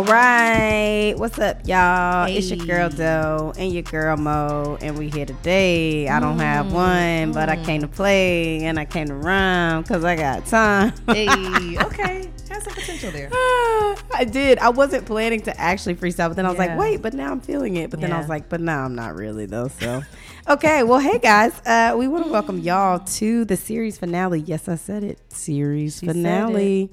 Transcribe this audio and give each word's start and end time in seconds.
All 0.00 0.06
right. 0.06 1.12
What's 1.18 1.38
up, 1.38 1.68
y'all? 1.68 2.24
It's 2.26 2.50
your 2.50 2.64
girl 2.64 2.88
Doe 2.88 3.52
and 3.58 3.70
your 3.70 3.82
girl 3.82 4.16
Moe, 4.16 4.78
and 4.80 4.98
we 4.98 5.10
here 5.10 5.26
today. 5.26 6.08
I 6.08 6.18
don't 6.20 6.38
have 6.38 6.72
one, 6.72 7.32
but 7.32 7.50
I 7.50 7.62
came 7.62 7.82
to 7.82 7.86
play 7.86 8.64
and 8.64 8.78
I 8.78 8.86
came 8.86 9.08
to 9.08 9.14
rhyme 9.14 9.82
because 9.82 10.02
I 10.02 10.16
got 10.16 10.46
time. 10.46 10.94
Hey, 11.06 11.28
okay. 11.84 12.30
Has 12.48 12.64
some 12.64 12.72
potential 12.72 13.10
there. 13.10 13.28
I 13.34 14.26
did. 14.26 14.58
I 14.60 14.70
wasn't 14.70 15.04
planning 15.04 15.42
to 15.42 15.60
actually 15.60 15.96
freestyle, 15.96 16.30
but 16.30 16.36
then 16.36 16.46
I 16.46 16.48
was 16.48 16.58
like, 16.58 16.78
wait, 16.78 17.02
but 17.02 17.12
now 17.12 17.30
I'm 17.30 17.42
feeling 17.42 17.76
it. 17.76 17.90
But 17.90 18.00
then 18.00 18.10
I 18.10 18.18
was 18.20 18.28
like, 18.30 18.48
but 18.48 18.62
now 18.62 18.82
I'm 18.82 18.94
not 18.94 19.14
really 19.16 19.44
though. 19.44 19.68
So, 19.68 20.02
okay. 20.48 20.82
Well, 20.82 21.00
hey 21.00 21.18
guys, 21.18 21.60
uh, 21.66 21.94
we 21.98 22.08
want 22.08 22.24
to 22.24 22.32
welcome 22.32 22.58
y'all 22.62 23.00
to 23.00 23.44
the 23.44 23.56
series 23.56 23.98
finale. 23.98 24.40
Yes, 24.40 24.66
I 24.66 24.76
said 24.76 25.04
it. 25.04 25.18
Series 25.30 25.98
She 25.98 26.06
finale. 26.06 26.90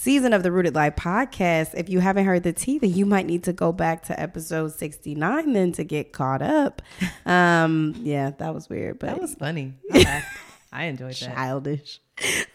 Season 0.00 0.32
of 0.32 0.42
the 0.42 0.50
Rooted 0.50 0.74
Life 0.74 0.96
podcast. 0.96 1.74
If 1.74 1.90
you 1.90 2.00
haven't 2.00 2.24
heard 2.24 2.42
the 2.42 2.54
tea, 2.54 2.78
then 2.78 2.94
you 2.94 3.04
might 3.04 3.26
need 3.26 3.44
to 3.44 3.52
go 3.52 3.70
back 3.70 4.02
to 4.04 4.18
episode 4.18 4.72
69 4.72 5.52
then 5.52 5.72
to 5.72 5.84
get 5.84 6.14
caught 6.14 6.40
up. 6.40 6.80
Um, 7.26 7.94
yeah, 7.98 8.30
that 8.38 8.54
was 8.54 8.68
weird, 8.70 8.98
but 8.98 9.08
That 9.08 9.20
was 9.20 9.34
funny. 9.34 9.74
I 10.72 10.84
enjoyed 10.84 11.14
that. 11.16 11.34
childish. 11.34 12.00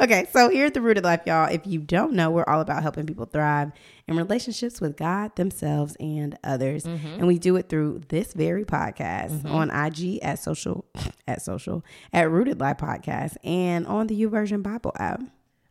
Okay, 0.02 0.28
so 0.32 0.50
here 0.50 0.66
at 0.66 0.74
the 0.74 0.82
Rooted 0.82 1.04
Life, 1.04 1.22
y'all, 1.28 1.48
if 1.48 1.68
you 1.68 1.80
don't 1.80 2.14
know, 2.14 2.32
we're 2.32 2.46
all 2.46 2.62
about 2.62 2.82
helping 2.82 3.06
people 3.06 3.26
thrive 3.26 3.72
in 4.08 4.18
relationships 4.18 4.82
with 4.82 4.98
God, 4.98 5.36
themselves, 5.36 5.96
and 6.00 6.38
others. 6.44 6.84
Mm-hmm. 6.84 7.08
And 7.08 7.28
we 7.28 7.38
do 7.38 7.56
it 7.58 7.70
through 7.70 8.02
this 8.10 8.34
very 8.34 8.66
podcast 8.66 9.46
on 9.46 9.70
IG 9.70 10.20
at 10.24 10.40
social 10.40 10.86
at 11.28 11.44
social 11.44 11.86
at 12.12 12.30
Rooted 12.32 12.60
Life 12.60 12.78
Podcast 12.78 13.38
and 13.44 13.86
on 13.86 14.08
the 14.08 14.20
YouVersion 14.20 14.64
Bible 14.64 14.94
app. 14.98 15.22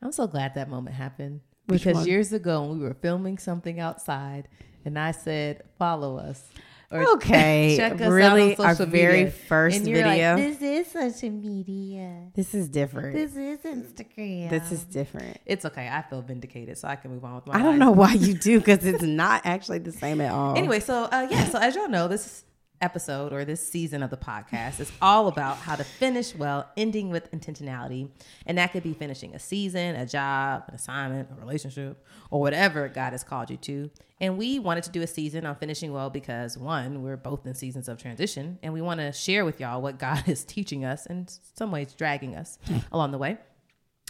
I'm 0.01 0.13
so 0.13 0.29
glad 0.29 0.55
that 0.55 0.69
moment 0.71 0.95
happened 0.97 1.41
because 1.67 2.07
years 2.07 2.33
ago 2.33 2.63
when 2.63 2.79
we 2.79 2.85
were 2.85 2.95
filming 2.95 3.39
something 3.39 3.81
outside, 3.81 4.49
and 4.85 4.99
I 4.99 5.13
said, 5.13 5.63
"Follow 5.79 6.19
us." 6.19 6.43
Okay, 6.93 7.75
check 7.79 7.95
us 7.95 8.03
out 8.03 8.13
really, 8.13 8.57
on 8.57 8.65
our 8.67 8.75
social 8.75 8.87
very 8.87 9.25
media. 9.25 9.31
first 9.33 9.85
you're 9.85 10.03
like, 10.07 10.11
video. 10.13 10.37
This 10.37 10.63
is 10.63 10.93
social 10.93 11.31
media. 11.31 12.31
this 12.35 12.55
is 12.55 12.69
different. 12.69 13.15
This 13.15 13.35
is 13.37 13.59
Instagram. 13.61 14.51
This 14.51 14.71
is 14.71 14.85
different. 14.85 15.39
It's 15.45 15.65
okay. 15.65 15.89
I 15.89 16.03
feel 16.03 16.23
vindicated, 16.23 16.79
so 16.79 16.87
I 16.87 16.95
can 16.97 17.11
move 17.11 17.25
on 17.25 17.37
with 17.37 17.47
my 17.47 17.55
I 17.55 17.59
don't 17.59 17.71
life. 17.71 17.79
know 17.79 17.91
why 17.91 18.13
you 18.13 18.35
do 18.35 18.61
because 18.61 18.85
it's 18.85 19.03
not 19.03 19.43
actually 19.45 19.79
the 19.79 19.93
same 19.93 20.21
at 20.21 20.31
all. 20.31 20.57
Anyway, 20.57 20.79
so 20.79 21.05
uh, 21.05 21.27
yeah, 21.31 21.47
so 21.47 21.59
as 21.59 21.75
y'all 21.75 21.89
know, 21.89 22.07
this 22.07 22.45
episode 22.81 23.33
or 23.33 23.45
this 23.45 23.67
season 23.67 24.03
of 24.03 24.11
the 24.11 24.17
podcast 24.17 24.81
is 24.81 24.93
all 25.01 25.29
about 25.29 25.57
how 25.57 25.77
to 25.77 25.85
finish 25.85 26.35
well, 26.35 26.69
ending 26.77 27.11
with 27.11 27.31
intentionality, 27.33 28.11
and 28.47 28.59
that 28.59 28.73
could 28.73 28.83
be 28.83 28.93
finishing 28.93 29.35
a 29.35 29.39
season, 29.39 29.97
a 29.97 30.07
job, 30.07 30.65
an 30.69 30.75
assignment, 30.75 31.29
a 31.31 31.41
relationship, 31.41 32.05
or 32.31 32.41
whatever 32.41 32.89
God 32.89 33.13
has 33.13 33.25
called 33.25 33.51
you 33.51 33.57
to. 33.59 33.91
And 34.21 34.39
we 34.39 34.59
wanted 34.59 34.85
to 34.85 34.91
do 34.91 35.03
a 35.03 35.07
season 35.07 35.47
on 35.47 35.57
finishing 35.57 35.93
well 35.93 36.11
because 36.11 36.57
one, 36.57 37.03
we're 37.03 37.17
both 37.17 37.47
in 37.47 37.55
seasons 37.55 37.89
of 37.89 38.01
transition, 38.01 38.59
and 38.63 38.73
we 38.73 38.81
want 38.81 39.01
to 39.01 39.13
share 39.13 39.45
with 39.45 39.61
y'all 39.61 39.83
what 39.83 39.99
God 39.99 40.25
is 40.29 40.45
teaching 40.45 40.85
us 40.85 41.07
and 41.07 41.21
in 41.21 41.29
some 41.57 41.71
ways 41.71 41.95
dragging 41.95 42.37
us 42.37 42.59
hmm. 42.67 42.79
along 42.93 43.13
the 43.13 43.19
way. 43.19 43.39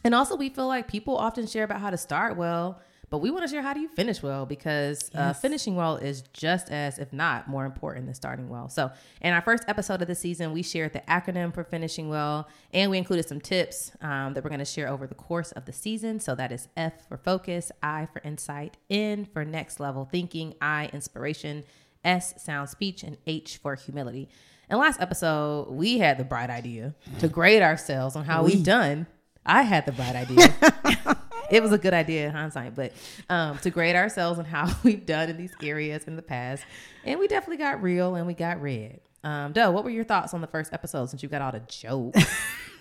And 0.04 0.14
also, 0.14 0.36
we 0.36 0.50
feel 0.50 0.66
like 0.66 0.86
people 0.86 1.16
often 1.16 1.46
share 1.46 1.64
about 1.64 1.80
how 1.80 1.90
to 1.90 1.96
start 1.96 2.36
well, 2.36 2.80
but 3.14 3.18
we 3.18 3.30
want 3.30 3.44
to 3.44 3.48
share 3.48 3.62
how 3.62 3.72
do 3.72 3.78
you 3.78 3.86
finish 3.86 4.24
well 4.24 4.44
because 4.44 5.08
uh, 5.14 5.32
finishing 5.32 5.76
well 5.76 5.94
is 5.94 6.22
just 6.32 6.68
as, 6.68 6.98
if 6.98 7.12
not 7.12 7.46
more 7.46 7.64
important 7.64 8.06
than 8.06 8.14
starting 8.16 8.48
well. 8.48 8.68
So, 8.68 8.90
in 9.20 9.32
our 9.32 9.40
first 9.40 9.62
episode 9.68 10.02
of 10.02 10.08
the 10.08 10.16
season, 10.16 10.52
we 10.52 10.64
shared 10.64 10.94
the 10.94 10.98
acronym 11.02 11.54
for 11.54 11.62
finishing 11.62 12.08
well, 12.08 12.48
and 12.72 12.90
we 12.90 12.98
included 12.98 13.28
some 13.28 13.40
tips 13.40 13.92
um, 14.00 14.34
that 14.34 14.42
we're 14.42 14.50
going 14.50 14.58
to 14.58 14.64
share 14.64 14.88
over 14.88 15.06
the 15.06 15.14
course 15.14 15.52
of 15.52 15.64
the 15.64 15.72
season. 15.72 16.18
So, 16.18 16.34
that 16.34 16.50
is 16.50 16.66
F 16.76 17.06
for 17.06 17.16
focus, 17.16 17.70
I 17.84 18.08
for 18.12 18.20
insight, 18.24 18.78
N 18.90 19.26
for 19.26 19.44
next 19.44 19.78
level 19.78 20.08
thinking, 20.10 20.54
I 20.60 20.90
inspiration, 20.92 21.62
S 22.04 22.42
sound 22.42 22.68
speech, 22.68 23.04
and 23.04 23.16
H 23.28 23.58
for 23.58 23.76
humility. 23.76 24.28
And 24.68 24.80
last 24.80 25.00
episode, 25.00 25.70
we 25.70 25.98
had 25.98 26.18
the 26.18 26.24
bright 26.24 26.50
idea 26.50 26.96
to 27.20 27.28
grade 27.28 27.62
ourselves 27.62 28.16
on 28.16 28.24
how 28.24 28.42
we've 28.42 28.64
done. 28.64 29.06
I 29.46 29.62
had 29.62 29.86
the 29.86 29.92
bright 29.92 30.16
idea. 30.16 31.16
it 31.50 31.62
was 31.62 31.72
a 31.72 31.78
good 31.78 31.94
idea 31.94 32.26
in 32.26 32.32
hindsight, 32.32 32.74
but 32.74 32.92
um, 33.28 33.58
to 33.58 33.70
grade 33.70 33.96
ourselves 33.96 34.38
on 34.38 34.44
how 34.44 34.74
we've 34.82 35.04
done 35.04 35.28
in 35.30 35.36
these 35.36 35.52
areas 35.62 36.04
in 36.04 36.16
the 36.16 36.22
past. 36.22 36.64
And 37.04 37.18
we 37.20 37.28
definitely 37.28 37.58
got 37.58 37.82
real 37.82 38.14
and 38.14 38.26
we 38.26 38.34
got 38.34 38.60
red. 38.60 39.00
Um, 39.22 39.52
Doe, 39.52 39.70
what 39.70 39.84
were 39.84 39.90
your 39.90 40.04
thoughts 40.04 40.34
on 40.34 40.40
the 40.40 40.46
first 40.46 40.72
episode 40.72 41.08
since 41.10 41.22
you 41.22 41.28
got 41.28 41.42
all 41.42 41.52
the 41.52 41.60
jokes? 41.60 42.24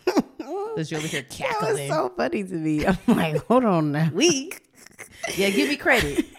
Because 0.76 0.90
you're 0.90 0.98
over 1.00 1.08
here 1.08 1.22
cackling. 1.30 1.76
that 1.76 1.82
was 1.82 1.88
so 1.88 2.10
funny 2.18 2.44
to 2.44 2.54
me. 2.56 2.84
I'm 2.86 2.98
like, 3.08 3.46
hold 3.46 3.64
on 3.64 3.92
now. 3.92 4.10
weak. 4.12 4.60
Yeah, 5.38 5.52
give 5.52 5.70
me 5.70 5.78
credit. 5.78 6.26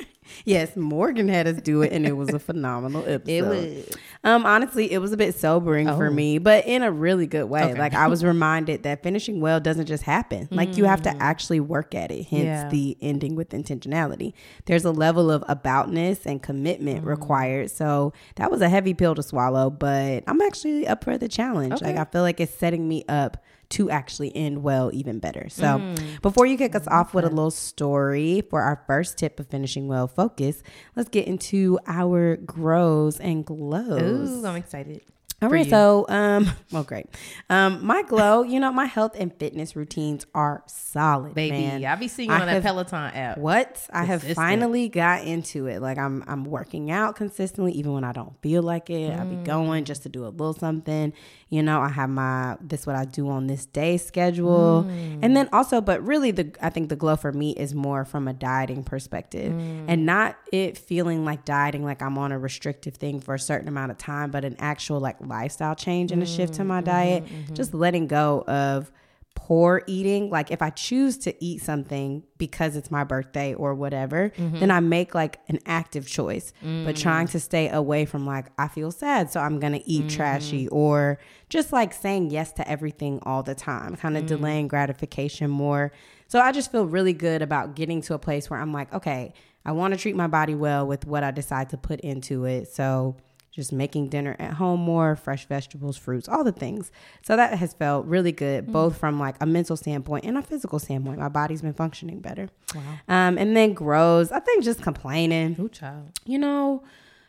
Yes, 0.46 0.74
Morgan 0.76 1.28
had 1.28 1.46
us 1.46 1.62
do 1.62 1.80
it, 1.82 1.92
and 1.92 2.04
it 2.04 2.12
was 2.12 2.30
a 2.30 2.38
phenomenal 2.38 3.02
episode. 3.06 3.30
It 3.30 3.46
was. 3.46 3.96
Um, 4.24 4.46
honestly, 4.46 4.90
it 4.90 4.98
was 4.98 5.12
a 5.12 5.16
bit 5.16 5.34
sobering 5.38 5.86
for 5.86 6.06
Oh. 6.06 6.10
me, 6.10 6.38
but 6.38 6.66
in 6.66 6.82
a 6.82 6.90
really 6.90 7.26
good 7.26 7.44
way. 7.44 7.62
Okay. 7.64 7.78
Like 7.78 7.94
I 7.94 8.08
was 8.08 8.24
reminded 8.24 8.82
that 8.84 9.02
finishing 9.02 9.40
well 9.40 9.60
doesn't 9.60 9.86
just 9.86 10.02
happen. 10.04 10.48
Like 10.50 10.76
you 10.78 10.84
have 10.86 11.02
to 11.02 11.14
actually 11.22 11.60
work 11.60 11.94
at 11.94 12.10
it. 12.10 12.24
Hence 12.26 12.42
Mm. 12.42 12.44
Yeah. 12.46 12.68
the 12.70 12.96
ending 13.02 13.36
with 13.36 13.50
intentionality. 13.50 14.32
There's 14.64 14.84
a 14.84 14.90
level 14.92 15.30
of 15.30 15.42
aboutness 15.42 16.24
and 16.26 16.42
commitment 16.42 17.04
Mm. 17.04 17.06
required. 17.08 17.70
So 17.70 18.12
that 18.36 18.50
was 18.50 18.60
a 18.62 18.68
heavy 18.68 18.94
pill 18.94 19.14
to 19.14 19.22
swallow, 19.22 19.68
but 19.70 20.24
I'm 20.26 20.40
actually 20.40 20.86
up 20.88 21.04
for 21.04 21.18
the 21.18 21.28
challenge. 21.28 21.82
Like 21.82 21.96
I 21.96 22.04
feel 22.04 22.22
like 22.22 22.40
it's 22.40 22.54
setting 22.54 22.88
me 22.88 23.04
up 23.08 23.36
to 23.76 23.90
actually 23.90 24.34
end 24.36 24.62
well 24.62 24.90
even 24.92 25.18
better. 25.18 25.48
So 25.48 25.78
Mm. 25.78 26.20
before 26.22 26.46
you 26.46 26.56
kick 26.56 26.74
us 26.74 26.86
off 26.88 27.14
with 27.14 27.24
a 27.24 27.28
little 27.28 27.50
story 27.50 28.42
for 28.50 28.60
our 28.62 28.82
first 28.86 29.18
tip 29.18 29.38
of 29.40 29.46
finishing 29.48 29.88
well 29.88 30.06
focus, 30.08 30.62
let's 30.96 31.08
get 31.08 31.26
into 31.26 31.78
our 31.86 32.36
grows 32.36 33.18
and 33.20 33.44
glows. 33.44 34.30
Ooh, 34.30 34.46
I'm 34.46 34.56
excited. 34.56 35.02
All 35.44 35.50
right, 35.50 35.68
so 35.68 36.06
um, 36.08 36.50
well, 36.72 36.84
great. 36.84 37.06
Um, 37.50 37.84
my 37.84 38.02
glow, 38.02 38.42
you 38.42 38.58
know, 38.60 38.72
my 38.72 38.86
health 38.86 39.14
and 39.18 39.32
fitness 39.38 39.76
routines 39.76 40.24
are 40.34 40.62
solid, 40.66 41.34
Baby, 41.34 41.56
man. 41.56 41.84
I 41.84 41.94
be 41.96 42.08
seeing 42.08 42.30
you 42.30 42.34
I 42.34 42.40
on 42.40 42.46
that 42.46 42.62
Peloton 42.62 43.12
app. 43.14 43.38
What 43.38 43.86
I 43.92 44.04
have 44.04 44.22
finally 44.22 44.88
got 44.88 45.24
into 45.24 45.66
it. 45.66 45.80
Like 45.82 45.98
I'm, 45.98 46.24
I'm 46.26 46.44
working 46.44 46.90
out 46.90 47.16
consistently, 47.16 47.72
even 47.72 47.92
when 47.92 48.04
I 48.04 48.12
don't 48.12 48.40
feel 48.42 48.62
like 48.62 48.90
it. 48.90 49.12
I 49.12 49.24
be 49.24 49.34
Mm. 49.34 49.44
going 49.44 49.84
just 49.84 50.04
to 50.04 50.08
do 50.08 50.24
a 50.26 50.28
little 50.28 50.54
something. 50.54 51.12
You 51.50 51.62
know, 51.62 51.80
I 51.80 51.88
have 51.88 52.08
my 52.10 52.56
this 52.60 52.86
what 52.86 52.96
I 52.96 53.04
do 53.04 53.28
on 53.28 53.46
this 53.46 53.66
day 53.66 53.96
schedule, 53.98 54.84
Mm. 54.88 55.18
and 55.22 55.36
then 55.36 55.48
also, 55.52 55.80
but 55.80 56.04
really, 56.04 56.30
the 56.30 56.52
I 56.60 56.70
think 56.70 56.88
the 56.88 56.96
glow 56.96 57.16
for 57.16 57.32
me 57.32 57.50
is 57.52 57.74
more 57.74 58.04
from 58.04 58.26
a 58.28 58.32
dieting 58.32 58.82
perspective, 58.84 59.52
Mm. 59.52 59.84
and 59.88 60.06
not 60.06 60.36
it 60.52 60.78
feeling 60.78 61.24
like 61.24 61.44
dieting, 61.44 61.84
like 61.84 62.00
I'm 62.02 62.16
on 62.18 62.32
a 62.32 62.38
restrictive 62.38 62.94
thing 62.94 63.20
for 63.20 63.34
a 63.34 63.38
certain 63.38 63.68
amount 63.68 63.90
of 63.92 63.98
time, 63.98 64.30
but 64.30 64.44
an 64.44 64.56
actual 64.58 65.00
like 65.00 65.20
lifestyle 65.38 65.74
change 65.86 66.08
and 66.12 66.22
a 66.22 66.26
shift 66.36 66.54
to 66.54 66.64
my 66.64 66.80
Mm-hmm, 66.80 66.84
diet. 66.96 67.22
Just 67.54 67.72
letting 67.74 68.06
go 68.06 68.42
of 68.46 68.90
poor 69.36 69.82
eating 69.88 70.30
like 70.30 70.52
if 70.52 70.62
i 70.62 70.70
choose 70.70 71.18
to 71.18 71.30
eat 71.44 71.60
something 71.60 72.22
because 72.38 72.76
it's 72.76 72.88
my 72.98 73.02
birthday 73.02 73.52
or 73.62 73.74
whatever 73.74 74.30
Mm-hmm. 74.38 74.60
then 74.60 74.70
i 74.70 74.78
make 74.78 75.12
like 75.22 75.34
an 75.48 75.58
active 75.66 76.06
choice 76.06 76.52
Mm. 76.64 76.84
but 76.84 76.94
trying 76.96 77.26
to 77.34 77.40
stay 77.40 77.68
away 77.68 78.04
from 78.06 78.24
like 78.34 78.46
i 78.64 78.68
feel 78.68 78.92
sad 78.92 79.32
so 79.32 79.40
i'm 79.40 79.58
gonna 79.58 79.80
eat 79.94 80.02
Mm-hmm. 80.06 80.16
trashy 80.16 80.68
or 80.68 81.18
just 81.48 81.72
like 81.72 81.92
saying 81.92 82.30
yes 82.30 82.52
to 82.52 82.62
everything 82.74 83.18
all 83.24 83.42
the 83.42 83.56
time 83.56 83.96
kind 83.96 84.14
Mm. 84.14 84.20
of 84.20 84.26
delaying 84.26 84.68
gratification 84.68 85.50
more 85.50 85.90
so 86.28 86.36
i 86.40 86.52
just 86.52 86.70
feel 86.70 86.86
really 86.86 87.12
good 87.26 87.42
about 87.42 87.74
getting 87.74 88.00
to 88.02 88.14
a 88.14 88.20
place 88.26 88.48
where 88.48 88.60
i'm 88.60 88.72
like 88.72 88.90
okay 88.94 89.32
i 89.66 89.72
want 89.72 89.92
to 89.94 89.98
treat 89.98 90.14
my 90.14 90.28
body 90.28 90.54
well 90.54 90.86
with 90.86 91.02
what 91.12 91.24
i 91.24 91.32
decide 91.32 91.68
to 91.70 91.76
put 91.76 91.98
into 92.12 92.44
it 92.44 92.68
so 92.68 93.16
just 93.54 93.72
making 93.72 94.08
dinner 94.08 94.34
at 94.40 94.54
home 94.54 94.80
more, 94.80 95.14
fresh 95.14 95.46
vegetables, 95.46 95.96
fruits, 95.96 96.28
all 96.28 96.42
the 96.42 96.50
things. 96.50 96.90
So 97.22 97.36
that 97.36 97.56
has 97.56 97.72
felt 97.72 98.04
really 98.06 98.32
good, 98.32 98.72
both 98.72 98.98
from 98.98 99.20
like 99.20 99.36
a 99.40 99.46
mental 99.46 99.76
standpoint 99.76 100.24
and 100.24 100.36
a 100.36 100.42
physical 100.42 100.80
standpoint. 100.80 101.20
My 101.20 101.28
body's 101.28 101.62
been 101.62 101.72
functioning 101.72 102.20
better. 102.20 102.48
Wow. 102.74 102.82
Um, 103.08 103.38
and 103.38 103.56
then 103.56 103.72
grows, 103.72 104.32
I 104.32 104.40
think 104.40 104.64
just 104.64 104.82
complaining. 104.82 105.54
Ooh, 105.60 105.68
child. 105.68 106.10
You 106.24 106.38
know, 106.38 106.82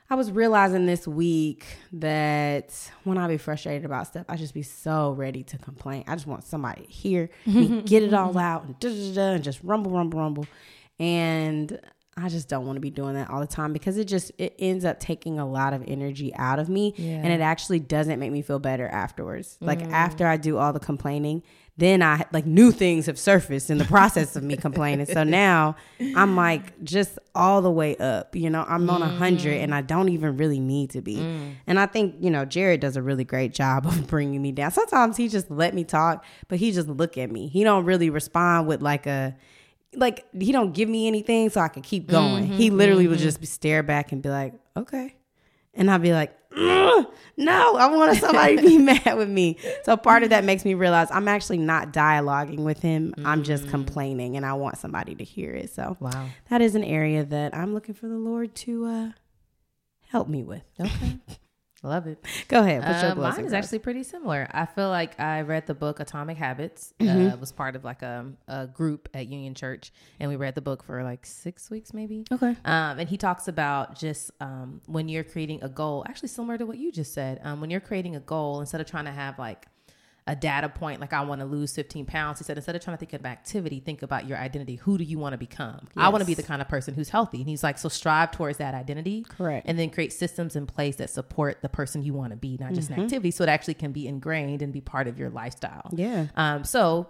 I 0.09 0.15
was 0.15 0.31
realizing 0.31 0.87
this 0.87 1.07
week 1.07 1.65
that 1.93 2.73
when 3.03 3.19
I 3.19 3.27
be 3.27 3.37
frustrated 3.37 3.85
about 3.85 4.07
stuff, 4.07 4.25
I 4.27 4.35
just 4.35 4.55
be 4.55 4.63
so 4.63 5.11
ready 5.11 5.43
to 5.43 5.59
complain. 5.59 6.05
I 6.07 6.15
just 6.15 6.25
want 6.25 6.43
somebody 6.43 6.87
here 6.89 7.29
get 7.85 8.01
it 8.01 8.15
all 8.15 8.35
out 8.35 8.63
and, 8.63 8.83
and 8.83 9.43
just 9.43 9.63
rumble, 9.63 9.91
rumble, 9.91 10.19
rumble. 10.19 10.47
And 10.97 11.79
I 12.17 12.29
just 12.29 12.47
don't 12.47 12.65
want 12.65 12.77
to 12.77 12.81
be 12.81 12.89
doing 12.89 13.15
that 13.15 13.29
all 13.29 13.41
the 13.41 13.47
time 13.47 13.73
because 13.73 13.97
it 13.97 14.05
just 14.05 14.31
it 14.37 14.55
ends 14.57 14.85
up 14.85 15.01
taking 15.01 15.37
a 15.37 15.45
lot 15.45 15.73
of 15.73 15.83
energy 15.85 16.33
out 16.35 16.59
of 16.59 16.69
me 16.69 16.93
Yeah. 16.95 17.15
and 17.15 17.27
it 17.27 17.41
actually 17.41 17.81
doesn't 17.81 18.19
make 18.19 18.31
me 18.31 18.41
feel 18.41 18.57
better 18.57 18.87
afterwards. 18.87 19.57
Like 19.59 19.79
mm. 19.79 19.91
after 19.91 20.25
I 20.25 20.37
do 20.37 20.57
all 20.57 20.71
the 20.71 20.79
complaining, 20.79 21.43
then 21.75 22.01
I 22.01 22.23
like 22.31 22.45
new 22.45 22.71
things 22.71 23.07
have 23.07 23.19
surfaced 23.19 23.69
in 23.69 23.79
the 23.79 23.83
process 23.83 24.37
of 24.37 24.43
me 24.43 24.55
complaining. 24.55 25.07
So 25.07 25.23
now 25.25 25.75
I'm 26.15 26.37
like 26.37 26.81
just 26.85 27.19
all 27.35 27.61
the 27.61 27.71
way 27.71 27.97
up. 27.97 28.33
You 28.33 28.49
know, 28.49 28.63
I'm 28.65 28.89
on 28.89 29.01
a 29.01 29.09
hundred 29.09 29.57
and 29.57 29.73
mm. 29.73 29.75
I 29.75 29.81
don't 29.81 30.07
even 30.07 30.37
really 30.37 30.61
need 30.61 30.91
to 30.91 31.01
be. 31.01 31.17
Mm. 31.17 31.55
And 31.67 31.77
I 31.77 31.85
think 31.85 32.15
you 32.21 32.29
know 32.29 32.45
Jared 32.45 32.79
does 32.79 32.95
a 32.95 33.01
really 33.01 33.25
great 33.25 33.53
job 33.53 33.85
of 33.85 34.07
bringing 34.07 34.41
me 34.41 34.53
down. 34.53 34.71
Sometimes 34.71 35.17
he 35.17 35.27
just 35.27 35.51
let 35.51 35.73
me 35.73 35.83
talk, 35.83 36.23
but 36.47 36.59
he 36.59 36.71
just 36.71 36.87
look 36.87 37.17
at 37.17 37.29
me. 37.29 37.49
He 37.49 37.65
don't 37.65 37.83
really 37.83 38.09
respond 38.09 38.67
with 38.67 38.81
like 38.81 39.05
a 39.05 39.35
like 39.95 40.25
he 40.39 40.51
don't 40.51 40.73
give 40.73 40.89
me 40.89 41.07
anything 41.07 41.49
so 41.49 41.61
I 41.61 41.67
can 41.67 41.81
keep 41.81 42.03
mm-hmm, 42.03 42.11
going. 42.11 42.47
he 42.47 42.69
literally 42.69 43.07
would 43.07 43.17
mm-hmm. 43.17 43.23
just 43.23 43.39
be 43.39 43.45
stare 43.45 43.83
back 43.83 44.11
and 44.11 44.21
be 44.21 44.29
like, 44.29 44.53
"Okay," 44.75 45.15
and 45.73 45.89
I'd 45.89 46.01
be 46.01 46.13
like, 46.13 46.37
"No, 46.55 47.75
I 47.75 47.87
want 47.87 48.17
somebody 48.19 48.57
to 48.57 48.61
be 48.61 48.77
mad 48.77 49.17
with 49.17 49.29
me." 49.29 49.57
So 49.83 49.97
part 49.97 50.23
of 50.23 50.29
that 50.29 50.43
makes 50.43 50.65
me 50.65 50.73
realize 50.73 51.09
I'm 51.11 51.27
actually 51.27 51.57
not 51.59 51.93
dialoguing 51.93 52.59
with 52.59 52.81
him. 52.81 53.13
I'm 53.23 53.43
just 53.43 53.63
mm-hmm. 53.63 53.71
complaining, 53.71 54.37
and 54.37 54.45
I 54.45 54.53
want 54.53 54.77
somebody 54.77 55.15
to 55.15 55.23
hear 55.23 55.53
it. 55.53 55.73
So 55.73 55.97
Wow. 55.99 56.27
that 56.49 56.61
is 56.61 56.75
an 56.75 56.83
area 56.83 57.23
that 57.23 57.55
I'm 57.55 57.73
looking 57.73 57.95
for 57.95 58.07
the 58.07 58.17
Lord 58.17 58.55
to 58.55 58.85
uh, 58.85 59.11
help 60.07 60.27
me 60.27 60.43
with. 60.43 60.63
Okay. 60.79 61.19
Love 61.85 62.07
it. 62.07 62.17
Go 62.47 62.61
ahead. 62.61 62.81
What's 62.83 63.03
Uh, 63.03 63.13
blessing? 63.15 63.43
mine 63.43 63.47
is 63.47 63.53
actually 63.53 63.79
pretty 63.79 64.03
similar. 64.03 64.47
I 64.51 64.65
feel 64.65 64.89
like 64.89 65.19
I 65.19 65.41
read 65.41 65.67
the 65.67 65.75
book 65.75 65.99
Atomic 65.99 66.37
Habits. 66.37 66.93
Mm-hmm. 66.99 67.27
Uh, 67.27 67.33
it 67.33 67.39
was 67.39 67.51
part 67.51 67.75
of 67.75 67.83
like 67.83 68.01
a, 68.01 68.25
a 68.47 68.67
group 68.67 69.07
at 69.13 69.27
Union 69.27 69.53
Church, 69.53 69.91
and 70.19 70.29
we 70.29 70.35
read 70.35 70.55
the 70.55 70.61
book 70.61 70.83
for 70.83 71.03
like 71.03 71.25
six 71.25 71.69
weeks, 71.69 71.93
maybe. 71.93 72.25
okay. 72.31 72.55
Um, 72.65 72.99
and 72.99 73.07
he 73.07 73.17
talks 73.17 73.47
about 73.47 73.97
just 73.97 74.31
um, 74.41 74.81
when 74.87 75.07
you're 75.07 75.23
creating 75.23 75.63
a 75.63 75.69
goal, 75.69 76.03
actually 76.09 76.29
similar 76.29 76.57
to 76.57 76.65
what 76.65 76.77
you 76.77 76.91
just 76.91 77.13
said. 77.13 77.39
Um, 77.43 77.61
when 77.61 77.69
you're 77.69 77.79
creating 77.79 78.15
a 78.15 78.19
goal, 78.19 78.59
instead 78.61 78.81
of 78.81 78.87
trying 78.87 79.05
to 79.05 79.11
have 79.11 79.37
like 79.37 79.67
a 80.27 80.35
data 80.35 80.67
point, 80.69 80.99
like 80.99 81.13
I 81.13 81.21
want 81.21 81.41
to 81.41 81.45
lose 81.45 81.75
15 81.75 82.07
pounds, 82.07 82.39
he 82.39 82.45
said, 82.45 82.57
instead 82.57 82.75
of 82.75 82.83
trying 82.83 82.97
to 82.97 82.99
think 82.99 83.13
of 83.13 83.25
activity, 83.27 83.79
think 83.79 84.01
about 84.01 84.27
your 84.27 84.39
identity. 84.39 84.75
Who 84.77 84.97
do 84.97 85.03
you 85.03 85.19
want 85.19 85.33
to 85.33 85.37
become? 85.37 85.87
I 85.95 86.09
want 86.09 86.21
to 86.21 86.25
be 86.25 86.33
the 86.33 86.41
kind 86.41 86.63
of 86.63 86.67
person 86.67 86.95
who's 86.95 87.09
healthy. 87.09 87.37
And 87.41 87.47
he's 87.47 87.63
like, 87.63 87.77
so 87.77 87.89
strive 87.89 88.31
towards 88.31 88.57
that 88.57 88.73
identity. 88.73 89.23
Correct. 89.29 89.67
And 89.69 89.77
then 89.77 89.91
create 89.91 90.11
systems 90.11 90.55
in 90.55 90.65
place 90.65 90.95
that 90.95 91.11
support 91.11 91.61
the 91.61 91.69
person 91.69 92.01
you 92.01 92.13
want 92.13 92.31
to 92.31 92.37
be, 92.37 92.57
not 92.59 92.73
just 92.73 92.89
Mm-hmm. 92.89 93.01
an 93.01 93.05
activity. 93.05 93.29
So 93.31 93.43
it 93.43 93.49
actually 93.49 93.75
can 93.75 93.91
be 93.91 94.07
ingrained 94.07 94.63
and 94.63 94.73
be 94.73 94.81
part 94.81 95.07
of 95.07 95.19
your 95.19 95.29
lifestyle. 95.29 95.91
Yeah. 95.93 96.25
Um, 96.35 96.63
so 96.63 97.07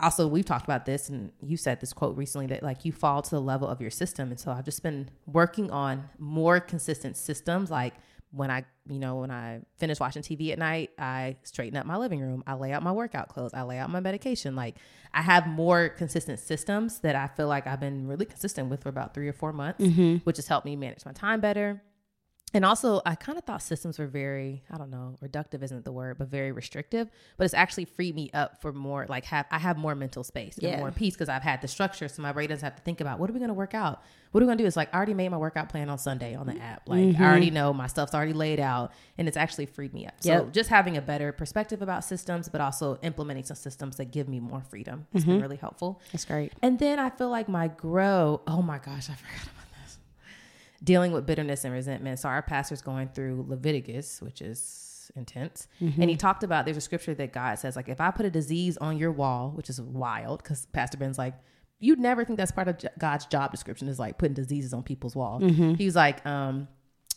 also 0.00 0.26
we've 0.26 0.46
talked 0.46 0.64
about 0.64 0.86
this 0.86 1.10
and 1.10 1.32
you 1.42 1.58
said 1.58 1.78
this 1.80 1.92
quote 1.92 2.16
recently 2.16 2.46
that 2.46 2.62
like 2.62 2.86
you 2.86 2.92
fall 2.92 3.20
to 3.20 3.30
the 3.30 3.40
level 3.40 3.68
of 3.68 3.82
your 3.82 3.90
system. 3.90 4.30
And 4.30 4.40
so 4.40 4.50
I've 4.50 4.64
just 4.64 4.82
been 4.82 5.10
working 5.26 5.70
on 5.70 6.08
more 6.18 6.58
consistent 6.58 7.18
systems. 7.18 7.70
Like 7.70 7.92
when 8.32 8.50
I, 8.50 8.64
you 8.88 8.98
know, 8.98 9.16
when 9.16 9.30
I 9.30 9.60
finish 9.78 9.98
watching 9.98 10.22
TV 10.22 10.52
at 10.52 10.58
night, 10.58 10.90
I 10.98 11.36
straighten 11.42 11.76
up 11.76 11.86
my 11.86 11.96
living 11.96 12.20
room. 12.20 12.44
I 12.46 12.54
lay 12.54 12.72
out 12.72 12.82
my 12.82 12.92
workout 12.92 13.28
clothes. 13.28 13.52
I 13.54 13.62
lay 13.62 13.78
out 13.78 13.90
my 13.90 14.00
medication. 14.00 14.54
Like 14.54 14.76
I 15.12 15.22
have 15.22 15.46
more 15.46 15.88
consistent 15.88 16.38
systems 16.38 17.00
that 17.00 17.16
I 17.16 17.26
feel 17.26 17.48
like 17.48 17.66
I've 17.66 17.80
been 17.80 18.06
really 18.06 18.26
consistent 18.26 18.70
with 18.70 18.82
for 18.82 18.88
about 18.88 19.14
three 19.14 19.28
or 19.28 19.32
four 19.32 19.52
months, 19.52 19.82
mm-hmm. 19.82 20.18
which 20.18 20.36
has 20.36 20.46
helped 20.46 20.64
me 20.64 20.76
manage 20.76 21.04
my 21.04 21.12
time 21.12 21.40
better. 21.40 21.82
And 22.52 22.64
also, 22.64 23.00
I 23.06 23.14
kind 23.14 23.38
of 23.38 23.44
thought 23.44 23.62
systems 23.62 23.98
were 23.98 24.08
very, 24.08 24.62
I 24.70 24.76
don't 24.76 24.90
know, 24.90 25.16
reductive 25.22 25.62
isn't 25.62 25.84
the 25.84 25.92
word, 25.92 26.18
but 26.18 26.28
very 26.28 26.50
restrictive. 26.50 27.08
But 27.36 27.44
it's 27.44 27.54
actually 27.54 27.84
freed 27.84 28.14
me 28.14 28.30
up 28.34 28.60
for 28.60 28.72
more, 28.72 29.06
like, 29.08 29.24
have 29.26 29.46
I 29.50 29.58
have 29.58 29.78
more 29.78 29.94
mental 29.94 30.24
space 30.24 30.56
and 30.58 30.64
Yeah. 30.64 30.78
more 30.78 30.90
peace 30.90 31.14
because 31.14 31.28
I've 31.28 31.42
had 31.42 31.62
the 31.62 31.68
structure. 31.68 32.08
So 32.08 32.22
my 32.22 32.32
brain 32.32 32.48
doesn't 32.48 32.64
have 32.64 32.76
to 32.76 32.82
think 32.82 33.00
about 33.00 33.18
what 33.20 33.30
are 33.30 33.32
we 33.32 33.38
going 33.38 33.48
to 33.48 33.54
work 33.54 33.74
out? 33.74 34.02
What 34.32 34.42
are 34.42 34.44
we 34.44 34.48
going 34.48 34.58
to 34.58 34.64
do? 34.64 34.66
It's 34.66 34.76
like, 34.76 34.92
I 34.92 34.96
already 34.96 35.14
made 35.14 35.28
my 35.28 35.36
workout 35.36 35.68
plan 35.68 35.88
on 35.88 35.98
Sunday 35.98 36.34
on 36.34 36.46
the 36.46 36.52
mm-hmm. 36.52 36.62
app. 36.62 36.88
Like, 36.88 37.20
I 37.20 37.24
already 37.24 37.50
know 37.50 37.72
my 37.72 37.86
stuff's 37.86 38.14
already 38.14 38.32
laid 38.32 38.60
out 38.60 38.92
and 39.18 39.28
it's 39.28 39.36
actually 39.36 39.66
freed 39.66 39.92
me 39.92 40.06
up. 40.06 40.14
So 40.20 40.30
Yep. 40.30 40.52
just 40.52 40.70
having 40.70 40.96
a 40.96 41.02
better 41.02 41.32
perspective 41.32 41.82
about 41.82 42.04
systems, 42.04 42.48
but 42.48 42.60
also 42.60 42.98
implementing 43.02 43.44
some 43.44 43.56
systems 43.56 43.96
that 43.96 44.12
give 44.12 44.28
me 44.28 44.38
more 44.40 44.62
freedom 44.62 45.06
has 45.12 45.24
been 45.24 45.34
mm-hmm. 45.34 45.42
really 45.42 45.56
helpful. 45.56 46.00
That's 46.12 46.24
great. 46.24 46.52
And 46.62 46.78
then 46.78 46.98
I 46.98 47.10
feel 47.10 47.28
like 47.28 47.48
my 47.48 47.68
grow, 47.68 48.40
oh 48.46 48.62
my 48.62 48.78
gosh, 48.78 49.10
I 49.10 49.14
forgot 49.14 49.42
about. 49.42 49.59
Dealing 50.82 51.12
with 51.12 51.26
bitterness 51.26 51.64
and 51.64 51.74
resentment. 51.74 52.18
So 52.18 52.28
our 52.28 52.42
pastor's 52.42 52.82
going 52.82 53.08
through 53.08 53.44
Leviticus, 53.48 54.22
which 54.22 54.40
is 54.40 55.10
intense. 55.16 55.66
And 56.00 56.08
he 56.08 56.16
talked 56.16 56.42
about 56.44 56.64
there's 56.64 56.76
a 56.76 56.80
scripture 56.80 57.14
that 57.14 57.32
God 57.32 57.58
says, 57.58 57.76
like, 57.76 57.88
if 57.88 58.00
I 58.00 58.10
put 58.10 58.26
a 58.26 58.30
disease 58.30 58.76
on 58.78 58.96
your 58.96 59.12
wall, 59.12 59.50
which 59.54 59.68
is 59.68 59.80
wild, 59.80 60.42
because 60.42 60.66
Pastor 60.66 60.96
Ben's 60.96 61.18
like, 61.18 61.34
you'd 61.80 61.98
never 61.98 62.24
think 62.24 62.36
that's 62.38 62.52
part 62.52 62.68
of 62.68 62.78
God's 62.98 63.26
job 63.26 63.50
description 63.50 63.88
is 63.88 63.98
like 63.98 64.18
putting 64.18 64.34
diseases 64.34 64.72
on 64.72 64.82
people's 64.82 65.16
wall. 65.16 65.40
He 65.76 65.84
was 65.84 65.96
like, 65.96 66.24
um, 66.26 66.68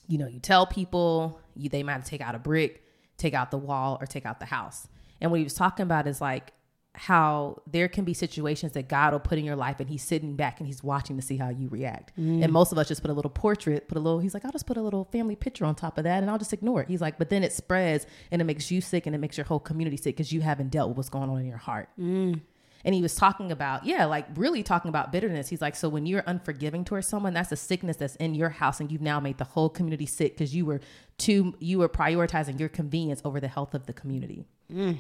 you 0.07 0.17
know, 0.17 0.27
you 0.27 0.39
tell 0.39 0.65
people 0.65 1.39
you 1.55 1.69
they 1.69 1.83
might 1.83 2.03
take 2.05 2.21
out 2.21 2.33
a 2.35 2.39
brick, 2.39 2.83
take 3.17 3.33
out 3.33 3.51
the 3.51 3.57
wall, 3.57 3.97
or 4.01 4.07
take 4.07 4.25
out 4.25 4.39
the 4.39 4.45
house. 4.45 4.87
And 5.21 5.31
what 5.31 5.37
he 5.37 5.43
was 5.43 5.53
talking 5.53 5.83
about 5.83 6.07
is 6.07 6.19
like 6.19 6.51
how 6.95 7.61
there 7.65 7.87
can 7.87 8.05
be 8.05 8.13
situations 8.13 8.73
that 8.73 8.87
God 8.87 9.13
will 9.13 9.19
put 9.19 9.39
in 9.39 9.45
your 9.45 9.55
life 9.55 9.79
and 9.79 9.89
he's 9.89 10.03
sitting 10.03 10.35
back 10.35 10.59
and 10.59 10.67
he's 10.67 10.83
watching 10.83 11.15
to 11.15 11.23
see 11.23 11.37
how 11.37 11.49
you 11.49 11.67
react. 11.67 12.11
And 12.17 12.43
mm. 12.43 12.49
most 12.51 12.71
of 12.71 12.77
us 12.77 12.87
just 12.87 13.01
put 13.01 13.09
a 13.09 13.13
little 13.13 13.31
portrait, 13.31 13.87
put 13.87 13.97
a 13.97 13.99
little, 13.99 14.19
he's 14.19 14.35
like, 14.35 14.45
I'll 14.45 14.51
just 14.51 14.67
put 14.67 14.77
a 14.77 14.81
little 14.81 15.05
family 15.05 15.35
picture 15.35 15.65
on 15.65 15.73
top 15.73 15.97
of 15.97 16.03
that 16.03 16.21
and 16.21 16.29
I'll 16.29 16.37
just 16.37 16.53
ignore 16.53 16.81
it. 16.81 16.87
He's 16.87 17.01
like, 17.01 17.17
but 17.17 17.29
then 17.31 17.43
it 17.43 17.51
spreads 17.51 18.05
and 18.29 18.41
it 18.41 18.45
makes 18.45 18.69
you 18.69 18.79
sick 18.79 19.07
and 19.07 19.15
it 19.15 19.19
makes 19.19 19.37
your 19.37 19.45
whole 19.45 19.59
community 19.59 19.97
sick 19.97 20.15
because 20.17 20.31
you 20.31 20.41
haven't 20.41 20.69
dealt 20.69 20.89
with 20.89 20.97
what's 20.97 21.09
going 21.09 21.31
on 21.31 21.39
in 21.39 21.47
your 21.47 21.57
heart. 21.57 21.89
Mm. 21.99 22.41
And 22.85 22.93
he 22.93 23.01
was 23.01 23.15
talking 23.15 23.51
about, 23.51 23.85
yeah, 23.85 24.05
like 24.05 24.27
really 24.35 24.61
talking 24.61 24.89
about 24.89 25.11
bitterness. 25.11 25.47
He's 25.47 25.61
like, 25.61 25.75
so 25.75 25.89
when 25.89 26.05
you're 26.05 26.23
unforgiving 26.27 26.83
towards 26.83 27.07
someone, 27.07 27.33
that's 27.33 27.51
a 27.51 27.55
sickness 27.55 27.95
that's 27.95 28.17
in 28.17 28.35
your 28.35 28.49
house, 28.49 28.81
and 28.81 28.91
you've 28.91 29.01
now 29.01 29.21
made 29.21 29.37
the 29.37 29.45
whole 29.45 29.69
community 29.69 30.05
sick 30.05 30.33
because 30.33 30.53
you 30.53 30.65
were 30.65 30.81
too, 31.17 31.55
you 31.59 31.79
were 31.79 31.87
prioritizing 31.87 32.59
your 32.59 32.69
convenience 32.69 33.21
over 33.23 33.39
the 33.39 33.47
health 33.47 33.73
of 33.73 33.85
the 33.85 33.93
community. 33.93 34.45
Mm. 34.71 34.97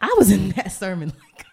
I 0.00 0.14
was 0.18 0.30
in 0.30 0.50
that 0.50 0.72
sermon, 0.72 1.08
like 1.10 1.46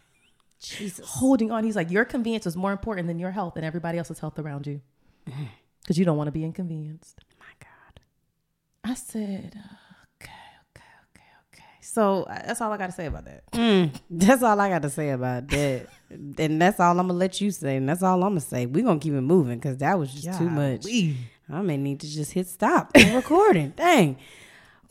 Jesus. 0.60 1.06
holding 1.08 1.52
on. 1.52 1.64
He's 1.64 1.76
like, 1.76 1.92
your 1.92 2.06
convenience 2.06 2.46
was 2.46 2.56
more 2.58 2.72
important 2.72 3.08
than 3.08 3.20
your 3.20 3.32
health 3.32 3.56
and 3.56 3.66
everybody 3.66 3.98
else's 3.98 4.20
health 4.20 4.40
around 4.40 4.66
you 4.68 4.82
because 5.82 5.98
you 5.98 6.06
don't 6.06 6.18
want 6.18 6.28
to 6.28 6.32
be 6.32 6.44
inconvenienced. 6.44 7.20
My 7.40 7.46
God. 7.60 8.92
I 8.92 8.94
said, 8.96 9.54
okay, 10.22 10.32
okay, 10.76 10.84
okay, 11.14 11.24
okay. 11.54 11.64
So 11.82 12.24
uh, 12.24 12.42
that's 12.46 12.60
all 12.62 12.72
I 12.72 12.78
got 12.78 12.88
to 12.88 12.92
say 12.94 13.06
about 13.06 13.26
that. 13.26 13.50
Mm, 13.52 13.92
that's 14.10 14.42
all 14.44 14.60
I 14.60 14.70
got 14.70 14.82
to 14.82 14.90
say 14.90 15.12
about 15.12 15.48
that. 15.50 15.88
and 16.10 16.62
that's 16.62 16.80
all 16.80 16.92
I'm 16.92 17.08
going 17.08 17.10
to 17.10 17.14
let 17.14 17.40
you 17.40 17.52
say. 17.52 17.76
And 17.78 17.88
that's 17.88 18.02
all 18.04 18.16
I'm 18.24 18.32
going 18.32 18.42
to 18.42 18.42
say. 18.42 18.66
We're 18.66 18.84
going 18.84 19.00
to 19.00 19.04
keep 19.04 19.14
it 19.14 19.22
moving 19.22 19.58
because 19.60 19.78
that 19.78 19.98
was 20.00 20.14
just 20.14 20.38
too 20.40 20.50
much. 20.50 20.84
Golly. 20.84 21.18
I 21.50 21.62
may 21.62 21.78
need 21.78 22.02
to 22.02 22.08
just 22.10 22.34
hit 22.34 22.48
stop 22.48 22.92
the 22.94 23.14
recording. 23.16 23.74
Dang. 23.78 24.18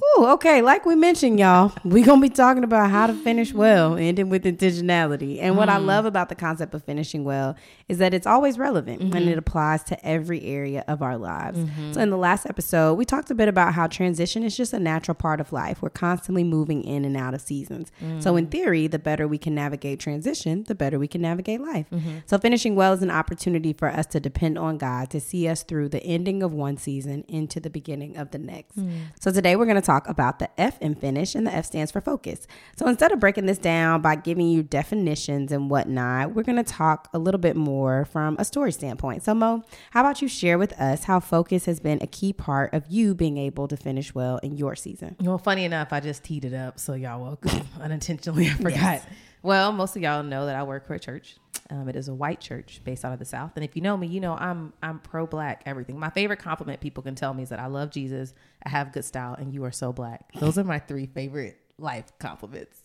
Ooh, 0.03 0.27
okay, 0.27 0.61
like 0.61 0.85
we 0.85 0.95
mentioned, 0.95 1.41
y'all, 1.41 1.73
we're 1.83 2.05
gonna 2.05 2.21
be 2.21 2.29
talking 2.29 2.65
about 2.65 2.91
how 2.91 3.07
to 3.07 3.15
finish 3.15 3.55
well, 3.55 3.97
ending 3.97 4.29
with 4.29 4.45
intentionality. 4.45 5.39
And 5.41 5.57
what 5.57 5.71
I 5.71 5.79
mm. 5.79 5.87
love 5.87 6.05
about 6.05 6.29
the 6.29 6.35
concept 6.35 6.75
of 6.75 6.85
finishing 6.85 7.25
well 7.25 7.57
is 7.89 7.97
that 7.99 8.13
it's 8.13 8.27
always 8.27 8.59
relevant 8.59 9.01
and 9.01 9.13
mm-hmm. 9.13 9.29
it 9.29 9.39
applies 9.39 9.83
to 9.85 10.07
every 10.07 10.43
area 10.45 10.85
of 10.87 11.01
our 11.01 11.17
lives. 11.17 11.59
Mm-hmm. 11.59 11.93
So 11.93 12.01
in 12.03 12.11
the 12.11 12.19
last 12.19 12.45
episode, 12.45 12.95
we 12.95 13.07
talked 13.07 13.31
a 13.31 13.35
bit 13.35 13.49
about 13.49 13.73
how 13.73 13.87
transition 13.87 14.43
is 14.43 14.55
just 14.55 14.75
a 14.75 14.79
natural 14.79 15.15
part 15.15 15.41
of 15.41 15.51
life. 15.51 15.81
We're 15.81 15.89
constantly 15.89 16.45
moving 16.45 16.85
in 16.85 17.07
and 17.07 17.17
out 17.17 17.33
of 17.33 17.41
seasons. 17.41 17.91
So 18.19 18.37
in 18.37 18.49
mm. 18.49 18.51
theory, 18.51 18.87
the 18.89 18.99
better 18.99 19.27
we 19.27 19.39
can 19.39 19.55
navigate 19.55 19.99
transition, 19.99 20.65
the 20.65 20.75
better 20.75 20.99
we 20.99 21.09
can 21.09 21.23
navigate 21.23 21.63
life. 21.63 21.87
Mm-hmm. 21.91 22.19
So 22.27 22.37
finishing 22.37 22.75
well 22.75 22.93
is 22.93 23.03
an 23.03 23.11
opportunity 23.11 23.73
for 23.73 23.89
us 23.89 24.05
to 24.07 24.21
depend 24.21 24.59
on 24.59 24.77
God 24.77 25.09
to 25.11 25.21
see 25.21 25.49
us 25.49 25.63
through 25.63 25.89
the 25.89 26.03
ending 26.03 26.43
of 26.43 26.53
one 26.53 26.77
season 26.77 27.25
into 27.29 27.61
the 27.61 27.71
beginning 27.71 28.19
of 28.19 28.31
the 28.33 28.39
next. 28.39 28.77
Mm. 28.77 28.99
So 29.19 29.31
today 29.31 29.57
we're 29.57 29.65
going 29.65 29.77
to 29.77 29.86
talk 29.87 30.09
about 30.09 30.39
the 30.39 30.61
F 30.61 30.81
in 30.81 30.95
finish, 30.95 31.35
and 31.35 31.47
the 31.47 31.55
F 31.55 31.67
stands 31.67 31.93
for 31.93 32.01
focus. 32.01 32.47
So 32.77 32.87
instead 32.87 33.13
of 33.13 33.21
breaking 33.21 33.47
this 33.47 33.59
down 33.59 34.03
by 34.03 34.17
giving 34.17 34.49
you 34.49 34.63
definitions 34.63 35.53
and 35.53 35.71
whatnot, 35.71 36.35
we're 36.35 36.43
going 36.43 36.57
to 36.57 36.65
talk 36.65 37.09
a 37.15 37.19
little 37.19 37.41
bit 37.41 37.57
more 37.57 38.05
from 38.05 38.37
a 38.39 38.45
story 38.45 38.73
standpoint. 38.73 39.23
So 39.23 39.35
Moe, 39.35 39.63
how 39.91 40.01
about 40.01 40.21
you 40.21 40.29
share 40.29 40.59
with 40.59 40.73
us 40.81 41.05
how 41.05 41.21
focus 41.21 41.67
has 41.67 41.81
been 41.81 41.99
a 42.03 42.07
key 42.07 42.33
part 42.33 42.75
of 42.75 42.85
you 42.89 43.15
being 43.15 43.39
able 43.39 43.69
to 43.69 43.77
finish 43.77 44.15
well 44.15 44.39
in 44.39 44.57
your 44.57 44.77
season? 44.77 45.17
Well, 45.21 45.39
funny 45.39 45.65
enough, 45.65 45.93
I 45.93 46.01
just 46.01 46.25
teed 46.25 46.45
it 46.45 46.55
up, 46.55 46.79
so 46.79 46.95
y'all 46.95 47.23
welcome. 47.23 47.67
Unintentionally, 47.81 48.49
I 48.49 48.55
forgot. 48.55 49.03
Well, 49.43 49.73
most 49.73 49.97
of 49.97 50.03
y'all 50.03 50.23
know 50.23 50.47
that 50.47 50.57
I 50.57 50.63
work 50.63 50.87
for 50.87 50.95
a 50.95 51.01
church. 51.01 51.37
Um, 51.71 51.89
it 51.89 51.97
is 51.97 52.09
a 52.09 52.15
white 52.15 52.41
church 52.41 52.81
based 52.85 53.05
out 53.05 53.13
of 53.13 53.19
the 53.19 53.25
South, 53.25 53.53
and 53.57 53.65
if 53.65 53.75
you 53.75 53.83
know 53.83 53.97
me, 53.97 54.07
you 54.07 54.21
know 54.21 54.35
I'm 54.35 54.73
I'm 54.83 55.01
pro 55.01 55.27
black 55.27 55.63
everything. 55.67 55.99
My 55.99 56.11
favorite 56.11 56.39
compliment 56.39 56.81
people 56.81 57.03
can 57.03 57.17
tell 57.17 57.35
me 57.35 57.43
is 57.43 57.49
that 57.49 57.59
I 57.59 57.67
love 57.67 57.91
Jesus, 57.91 58.35
I 58.65 58.69
have 58.69 58.93
good 58.93 59.05
style, 59.05 59.35
and 59.35 59.53
you 59.53 59.65
are 59.65 59.73
so 59.73 59.93
black. 59.93 60.31
Those 60.35 60.59
are 60.59 60.65
my 60.65 60.79
three 60.79 61.07
favorite 61.07 61.59
life 61.79 62.07
compliments. 62.19 62.83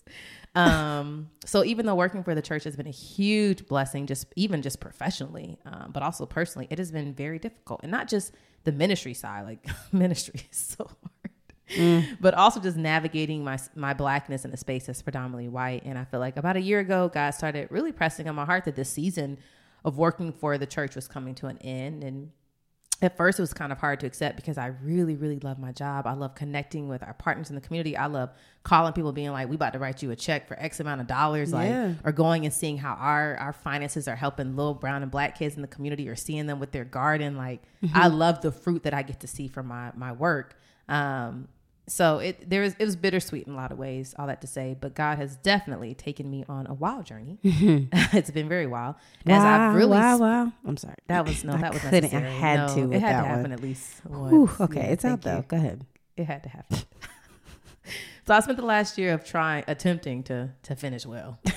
Um, 0.55 1.29
so 1.45 1.63
even 1.63 1.85
though 1.85 1.95
working 1.95 2.23
for 2.23 2.35
the 2.35 2.41
church 2.41 2.63
has 2.65 2.75
been 2.75 2.87
a 2.87 2.91
huge 2.91 3.67
blessing, 3.67 4.05
just 4.05 4.25
even 4.35 4.61
just 4.61 4.79
professionally, 4.79 5.57
um, 5.65 5.91
but 5.93 6.03
also 6.03 6.25
personally, 6.25 6.67
it 6.69 6.77
has 6.77 6.91
been 6.91 7.13
very 7.13 7.39
difficult, 7.39 7.81
and 7.83 7.91
not 7.91 8.07
just 8.07 8.33
the 8.63 8.71
ministry 8.71 9.13
side. 9.13 9.45
Like 9.45 9.65
ministry 9.91 10.41
is 10.51 10.57
so 10.57 10.89
hard 11.77 12.17
but 12.19 12.33
also 12.33 12.59
just 12.59 12.77
navigating 12.77 13.43
my 13.43 13.59
my 13.75 13.93
blackness 13.93 14.45
in 14.45 14.51
a 14.51 14.57
space 14.57 14.85
that's 14.85 15.01
predominantly 15.01 15.47
white. 15.47 15.83
And 15.85 15.97
I 15.97 16.05
feel 16.05 16.19
like 16.19 16.37
about 16.37 16.57
a 16.57 16.61
year 16.61 16.79
ago, 16.79 17.09
God 17.13 17.31
started 17.31 17.67
really 17.71 17.91
pressing 17.91 18.27
on 18.27 18.35
my 18.35 18.45
heart 18.45 18.65
that 18.65 18.75
this 18.75 18.89
season 18.89 19.37
of 19.83 19.97
working 19.97 20.31
for 20.31 20.57
the 20.57 20.65
church 20.65 20.95
was 20.95 21.07
coming 21.07 21.35
to 21.35 21.47
an 21.47 21.57
end. 21.59 22.03
And 22.03 22.31
at 23.03 23.17
first, 23.17 23.39
it 23.39 23.41
was 23.41 23.51
kind 23.51 23.71
of 23.71 23.79
hard 23.79 23.99
to 24.01 24.05
accept 24.05 24.35
because 24.35 24.59
I 24.59 24.67
really, 24.67 25.15
really 25.15 25.39
love 25.39 25.57
my 25.57 25.71
job. 25.71 26.05
I 26.05 26.13
love 26.13 26.35
connecting 26.35 26.87
with 26.87 27.01
our 27.01 27.15
partners 27.15 27.49
in 27.49 27.55
the 27.55 27.61
community. 27.61 27.97
I 27.97 28.05
love 28.05 28.29
calling 28.61 28.93
people, 28.93 29.11
being 29.11 29.31
like, 29.31 29.49
"We 29.49 29.55
about 29.55 29.73
to 29.73 29.79
write 29.79 30.03
you 30.03 30.11
a 30.11 30.15
check 30.15 30.47
for 30.47 30.59
X 30.59 30.79
amount 30.79 31.01
of 31.01 31.07
dollars," 31.07 31.51
like, 31.51 31.71
or 32.03 32.11
going 32.11 32.45
and 32.45 32.53
seeing 32.53 32.77
how 32.77 32.93
our 32.93 33.37
our 33.37 33.53
finances 33.53 34.07
are 34.07 34.15
helping 34.15 34.55
little 34.55 34.75
brown 34.75 35.01
and 35.01 35.11
black 35.11 35.35
kids 35.37 35.55
in 35.55 35.63
the 35.63 35.67
community, 35.67 36.07
or 36.07 36.15
seeing 36.15 36.45
them 36.45 36.59
with 36.59 36.71
their 36.71 36.85
garden. 36.85 37.37
Like, 37.37 37.63
I 37.95 38.07
love 38.07 38.41
the 38.41 38.51
fruit 38.51 38.83
that 38.83 38.93
I 38.93 39.01
get 39.01 39.19
to 39.21 39.27
see 39.27 39.47
from 39.47 39.67
my 39.67 39.91
my 39.95 40.11
work. 40.11 40.59
Um, 40.87 41.47
so 41.87 42.19
it 42.19 42.49
there 42.49 42.61
was 42.61 42.75
it 42.79 42.85
was 42.85 42.95
bittersweet 42.95 43.47
in 43.47 43.53
a 43.53 43.55
lot 43.55 43.71
of 43.71 43.77
ways. 43.77 44.13
All 44.17 44.27
that 44.27 44.41
to 44.41 44.47
say, 44.47 44.75
but 44.79 44.93
God 44.95 45.17
has 45.17 45.35
definitely 45.37 45.93
taken 45.93 46.29
me 46.29 46.45
on 46.47 46.67
a 46.67 46.73
wild 46.73 47.05
journey. 47.05 47.37
it's 47.43 48.31
been 48.31 48.47
very 48.47 48.67
wild. 48.67 48.95
As 49.25 49.43
wow, 49.43 49.69
I've 49.69 49.75
really 49.75 49.91
wow, 49.91 50.17
wow. 50.17 50.51
I'm 50.65 50.77
sorry. 50.77 50.95
that 51.07 51.25
was 51.25 51.43
no 51.43 51.53
I 51.53 51.57
that 51.57 51.73
was 51.73 51.81
couldn't- 51.81 52.13
I 52.13 52.19
had 52.19 52.67
No, 52.67 52.75
to 52.75 52.91
It 52.93 53.01
had 53.01 53.21
to 53.21 53.27
happen 53.27 53.41
one. 53.43 53.51
at 53.51 53.61
least 53.61 54.01
Whew, 54.07 54.49
okay, 54.59 54.79
Yeah, 54.79 54.85
it's 54.87 55.05
out 55.05 55.21
thank 55.21 55.23
though. 55.23 55.37
you. 55.37 55.43
Go 55.47 55.57
ahead. 55.57 55.85
It 56.17 56.25
had 56.25 56.43
to 56.43 56.49
happen. 56.49 56.77
So 58.31 58.37
I 58.37 58.39
spent 58.39 58.57
the 58.57 58.65
last 58.65 58.97
year 58.97 59.13
of 59.13 59.25
trying, 59.25 59.65
attempting 59.67 60.23
to 60.23 60.51
to 60.63 60.75
finish 60.75 61.05
well. 61.05 61.39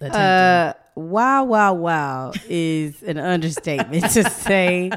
Uh, 0.00 0.72
wow, 0.94 1.44
wow, 1.44 1.74
wow 1.74 2.32
is 2.48 3.02
an 3.02 3.18
understatement 3.18 4.10
to 4.10 4.30
say 4.30 4.90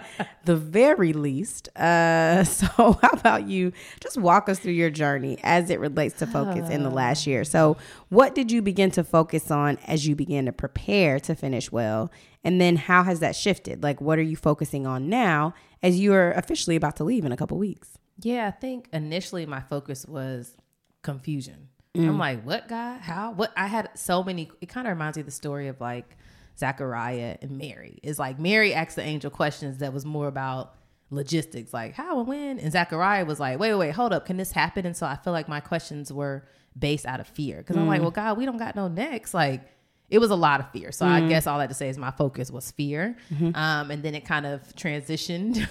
the 0.45 0.55
very 0.55 1.11
least. 1.11 1.67
Uh, 1.75 2.43
so 2.45 2.67
how 3.01 3.09
about 3.11 3.45
you 3.45 3.73
just 3.99 4.17
walk 4.17 4.47
us 4.47 4.59
through 4.59 4.71
your 4.71 4.89
journey 4.89 5.37
as 5.43 5.69
it 5.69 5.81
relates 5.81 6.15
to 6.19 6.27
focus 6.27 6.69
in 6.69 6.83
the 6.83 6.89
last 6.89 7.27
year? 7.27 7.43
So 7.43 7.75
what 8.07 8.35
did 8.35 8.53
you 8.53 8.61
begin 8.61 8.89
to 8.91 9.03
focus 9.03 9.51
on 9.51 9.77
as 9.85 10.07
you 10.07 10.15
began 10.15 10.45
to 10.45 10.53
prepare 10.53 11.19
to 11.21 11.35
finish 11.35 11.69
well? 11.69 12.09
And 12.45 12.61
then 12.61 12.77
how 12.77 13.03
has 13.03 13.19
that 13.19 13.35
shifted? 13.35 13.83
Like, 13.83 13.99
what 13.99 14.17
are 14.17 14.23
you 14.23 14.37
focusing 14.37 14.87
on 14.87 15.09
now 15.09 15.53
as 15.83 15.99
you 15.99 16.13
are 16.13 16.31
officially 16.33 16.77
about 16.77 16.95
to 16.97 17.03
leave 17.03 17.25
in 17.25 17.33
a 17.33 17.37
couple 17.37 17.57
weeks? 17.57 17.97
Yeah, 18.21 18.47
I 18.47 18.51
think 18.51 18.87
initially 18.93 19.45
my 19.45 19.59
focus 19.59 20.05
was 20.05 20.55
confusion. 21.01 21.69
I'm 21.95 22.15
Mm. 22.15 22.19
like, 22.19 22.43
what 22.43 22.67
God? 22.67 23.01
How? 23.01 23.31
What? 23.31 23.51
I 23.57 23.67
had 23.67 23.89
so 23.95 24.23
many. 24.23 24.51
It 24.61 24.67
kind 24.69 24.87
of 24.87 24.91
reminds 24.91 25.17
me 25.17 25.21
of 25.21 25.25
the 25.25 25.31
story 25.31 25.67
of 25.67 25.81
like 25.81 26.17
Zachariah 26.57 27.37
and 27.41 27.57
Mary. 27.57 27.99
It's 28.03 28.19
like 28.19 28.39
Mary 28.39 28.73
asked 28.73 28.95
the 28.95 29.01
angel 29.03 29.31
questions 29.31 29.79
that 29.79 29.93
was 29.93 30.05
more 30.05 30.27
about 30.27 30.75
logistics, 31.09 31.73
like 31.73 31.93
how 31.95 32.19
and 32.19 32.27
when. 32.27 32.59
And 32.59 32.71
Zachariah 32.71 33.25
was 33.25 33.39
like, 33.39 33.59
wait, 33.59 33.73
wait, 33.73 33.79
wait, 33.79 33.95
hold 33.95 34.13
up. 34.13 34.25
Can 34.25 34.37
this 34.37 34.51
happen? 34.51 34.85
And 34.85 34.95
so 34.95 35.05
I 35.07 35.15
feel 35.15 35.33
like 35.33 35.47
my 35.49 35.59
questions 35.59 36.13
were 36.13 36.45
based 36.77 37.05
out 37.05 37.19
of 37.19 37.27
fear. 37.27 37.57
Because 37.57 37.75
I'm 37.77 37.85
Mm. 37.85 37.89
like, 37.89 38.01
well, 38.01 38.11
God, 38.11 38.37
we 38.37 38.45
don't 38.45 38.57
got 38.57 38.75
no 38.75 38.87
next. 38.87 39.33
Like, 39.33 39.61
it 40.09 40.19
was 40.19 40.31
a 40.31 40.35
lot 40.35 40.59
of 40.59 40.71
fear. 40.71 40.91
So 40.91 41.05
Mm. 41.05 41.09
I 41.11 41.27
guess 41.29 41.45
all 41.47 41.59
that 41.59 41.67
to 41.69 41.75
say 41.75 41.87
is 41.89 41.97
my 41.97 42.11
focus 42.11 42.49
was 42.51 42.71
fear. 42.71 43.15
Mm-hmm. 43.33 43.55
Um, 43.55 43.91
and 43.91 44.01
then 44.01 44.15
it 44.15 44.25
kind 44.25 44.45
of 44.45 44.61
transitioned 44.75 45.67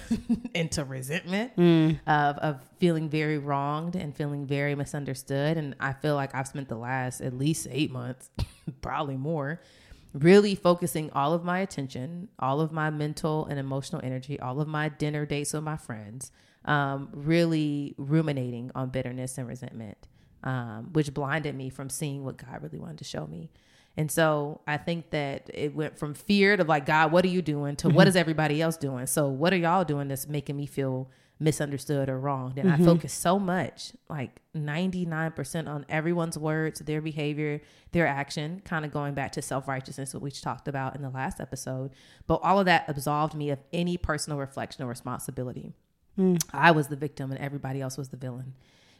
into 0.53 0.83
resentment 0.85 1.55
Mm. 1.57 1.99
of, 2.07 2.37
of 2.37 2.61
feeling 2.79 3.09
very 3.09 3.37
wronged 3.37 3.95
and 3.95 4.15
feeling 4.15 4.45
very 4.45 4.75
misunderstood. 4.75 5.57
And 5.57 5.75
I 5.79 5.93
feel 5.93 6.15
like 6.15 6.33
I've 6.33 6.47
spent 6.47 6.69
the 6.69 6.77
last 6.77 7.19
at 7.21 7.33
least 7.37 7.67
eight 7.69 7.91
months, 7.91 8.29
probably 8.81 9.17
more, 9.17 9.61
really 10.13 10.55
focusing 10.55 11.11
all 11.11 11.33
of 11.33 11.43
my 11.43 11.59
attention, 11.59 12.29
all 12.39 12.61
of 12.61 12.71
my 12.71 12.89
mental 12.89 13.45
and 13.45 13.59
emotional 13.59 14.01
energy, 14.03 14.39
all 14.39 14.59
of 14.61 14.67
my 14.67 14.89
dinner 14.89 15.25
dates 15.25 15.53
with 15.53 15.63
my 15.63 15.77
friends, 15.77 16.31
um, 16.65 17.09
really 17.13 17.93
ruminating 17.97 18.71
on 18.73 18.89
bitterness 18.89 19.37
and 19.37 19.47
resentment, 19.47 19.97
um, 20.43 20.89
which 20.93 21.13
blinded 21.13 21.55
me 21.55 21.69
from 21.69 21.89
seeing 21.89 22.23
what 22.23 22.37
God 22.37 22.63
really 22.63 22.79
wanted 22.79 22.97
to 22.99 23.03
show 23.03 23.27
me. 23.27 23.49
And 23.99 24.09
so 24.09 24.61
I 24.65 24.77
think 24.77 25.09
that 25.09 25.49
it 25.53 25.75
went 25.75 25.99
from 25.99 26.13
fear 26.13 26.55
to 26.55 26.63
like, 26.63 26.85
God, 26.85 27.11
what 27.11 27.25
are 27.25 27.29
you 27.29 27.41
doing 27.41 27.75
to 27.75 27.89
what 27.89 28.03
mm-hmm. 28.03 28.07
is 28.07 28.15
everybody 28.15 28.61
else 28.61 28.77
doing? 28.77 29.05
So 29.07 29.27
what 29.27 29.51
are 29.51 29.57
y'all 29.57 29.83
doing 29.83 30.07
that's 30.07 30.25
making 30.25 30.55
me 30.55 30.67
feel 30.67 31.11
misunderstood 31.37 32.07
or 32.07 32.17
wronged? 32.17 32.57
And 32.57 32.71
I 32.71 32.75
mm-hmm. 32.75 32.85
focus 32.85 33.11
so 33.11 33.37
much, 33.37 33.91
like 34.09 34.39
99% 34.55 35.67
on 35.67 35.85
everyone's 35.89 36.37
words, 36.37 36.79
their 36.79 37.01
behavior, 37.01 37.59
their 37.91 38.07
action, 38.07 38.61
kind 38.63 38.85
of 38.85 38.93
going 38.93 39.15
back 39.15 39.33
to 39.33 39.41
self 39.41 39.67
righteousness, 39.67 40.13
what 40.13 40.23
we 40.23 40.31
talked 40.31 40.69
about 40.69 40.95
in 40.95 41.01
the 41.01 41.09
last 41.09 41.41
episode. 41.41 41.91
But 42.25 42.35
all 42.35 42.57
of 42.57 42.67
that 42.67 42.85
absolved 42.87 43.35
me 43.35 43.49
of 43.49 43.59
any 43.73 43.97
personal 43.97 44.39
reflection 44.39 44.81
or 44.81 44.87
responsibility. 44.87 45.73
Mm. 46.17 46.41
I 46.53 46.71
was 46.71 46.87
the 46.87 46.95
victim 46.95 47.31
and 47.31 47.39
everybody 47.41 47.81
else 47.81 47.97
was 47.97 48.07
the 48.07 48.17
villain. 48.17 48.53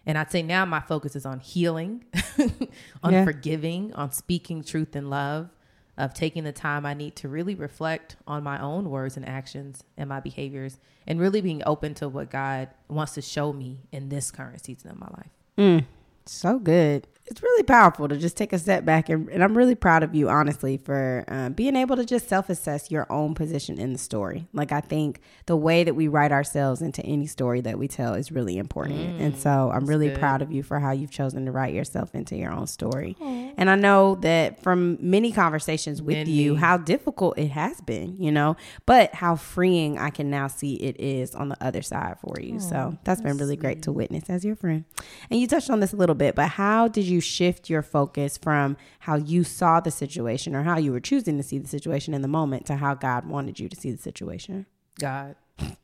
And 0.05 0.17
I'd 0.17 0.31
say 0.31 0.41
now 0.41 0.65
my 0.65 0.79
focus 0.79 1.15
is 1.15 1.25
on 1.25 1.39
healing, 1.39 2.05
on 3.03 3.13
Yeah. 3.13 3.23
forgiving, 3.25 3.93
on 3.93 4.11
speaking 4.11 4.63
truth 4.63 4.95
and 4.95 5.09
love, 5.09 5.49
of 5.97 6.13
taking 6.13 6.45
the 6.45 6.53
time 6.53 6.85
I 6.85 6.93
need 6.93 7.15
to 7.17 7.27
really 7.27 7.53
reflect 7.55 8.15
on 8.25 8.41
my 8.43 8.59
own 8.61 8.89
words 8.89 9.17
and 9.17 9.27
actions 9.27 9.83
and 9.97 10.07
my 10.09 10.19
behaviors, 10.21 10.79
and 11.05 11.19
really 11.19 11.41
being 11.41 11.61
open 11.65 11.93
to 11.95 12.07
what 12.07 12.29
God 12.31 12.69
wants 12.87 13.13
to 13.15 13.21
show 13.21 13.51
me 13.51 13.79
in 13.91 14.09
this 14.09 14.31
current 14.31 14.63
season 14.63 14.91
of 14.91 14.99
my 14.99 15.07
life. 15.17 15.31
Mm, 15.57 15.85
so 16.25 16.57
good. 16.59 17.05
It's 17.29 17.43
really 17.43 17.63
powerful 17.63 18.07
to 18.07 18.17
just 18.17 18.35
take 18.37 18.53
a 18.53 18.59
step 18.59 18.85
back, 18.85 19.09
and, 19.09 19.29
and 19.29 19.43
I'm 19.43 19.55
really 19.55 19.75
proud 19.75 20.03
of 20.03 20.15
you, 20.15 20.29
honestly, 20.29 20.77
for 20.77 21.25
um, 21.27 21.53
being 21.53 21.75
able 21.75 21.95
to 21.95 22.05
just 22.05 22.27
self 22.27 22.49
assess 22.49 22.89
your 22.89 23.05
own 23.11 23.35
position 23.35 23.79
in 23.79 23.93
the 23.93 23.99
story. 23.99 24.47
Like, 24.53 24.71
I 24.71 24.81
think 24.81 25.21
the 25.45 25.55
way 25.55 25.83
that 25.83 25.93
we 25.95 26.07
write 26.07 26.31
ourselves 26.31 26.81
into 26.81 27.03
any 27.05 27.27
story 27.27 27.61
that 27.61 27.77
we 27.77 27.87
tell 27.87 28.15
is 28.15 28.31
really 28.31 28.57
important. 28.57 29.19
and 29.21 29.37
so 29.37 29.71
I'm 29.73 29.85
really 29.85 30.09
good. 30.09 30.19
proud 30.19 30.41
of 30.41 30.51
you 30.51 30.63
for 30.63 30.79
how 30.79 30.91
you've 30.91 31.11
chosen 31.11 31.45
to 31.45 31.51
write 31.51 31.73
yourself 31.73 32.15
into 32.15 32.35
your 32.35 32.51
own 32.51 32.67
story. 32.67 33.15
And 33.21 33.69
I 33.69 33.75
know 33.75 34.15
that 34.15 34.61
from 34.63 34.97
many 34.99 35.31
conversations 35.31 36.01
with 36.01 36.27
you, 36.27 36.55
how 36.55 36.77
difficult 36.77 37.37
it 37.37 37.49
has 37.49 37.79
been, 37.81 38.17
you 38.19 38.31
know, 38.31 38.57
but 38.85 39.13
how 39.13 39.35
freeing 39.35 39.97
I 39.97 40.09
can 40.09 40.29
now 40.29 40.47
see 40.47 40.75
it 40.75 40.99
is 40.99 41.35
on 41.35 41.49
the 41.49 41.57
other 41.63 41.81
side 41.81 42.17
for 42.19 42.39
you. 42.39 42.59
so 42.59 42.97
that's 43.03 43.21
been 43.21 43.37
really 43.37 43.55
great 43.55 43.83
to 43.83 43.91
witness 43.91 44.29
as 44.29 44.43
your 44.43 44.55
friend. 44.55 44.85
And 45.29 45.39
you 45.39 45.47
touched 45.47 45.69
on 45.69 45.79
this 45.79 45.93
a 45.93 45.95
little 45.95 46.15
bit, 46.15 46.35
but 46.35 46.49
how 46.49 46.87
did 46.87 47.05
you 47.05 47.18
shift 47.21 47.69
your 47.69 47.81
focus 47.81 48.37
from 48.37 48.77
how 48.99 49.15
you 49.15 49.43
saw 49.43 49.79
the 49.79 49.91
situation 49.91 50.55
or 50.55 50.63
how 50.63 50.77
you 50.77 50.91
were 50.91 50.99
choosing 50.99 51.37
to 51.37 51.43
see 51.43 51.57
the 51.57 51.67
situation 51.67 52.13
in 52.13 52.21
the 52.21 52.27
moment 52.27 52.65
to 52.67 52.75
how 52.75 52.93
God 52.93 53.25
wanted 53.25 53.59
you 53.59 53.69
to 53.69 53.75
see 53.75 53.91
the 53.91 53.97
situation? 53.97 54.65
God, 54.99 55.35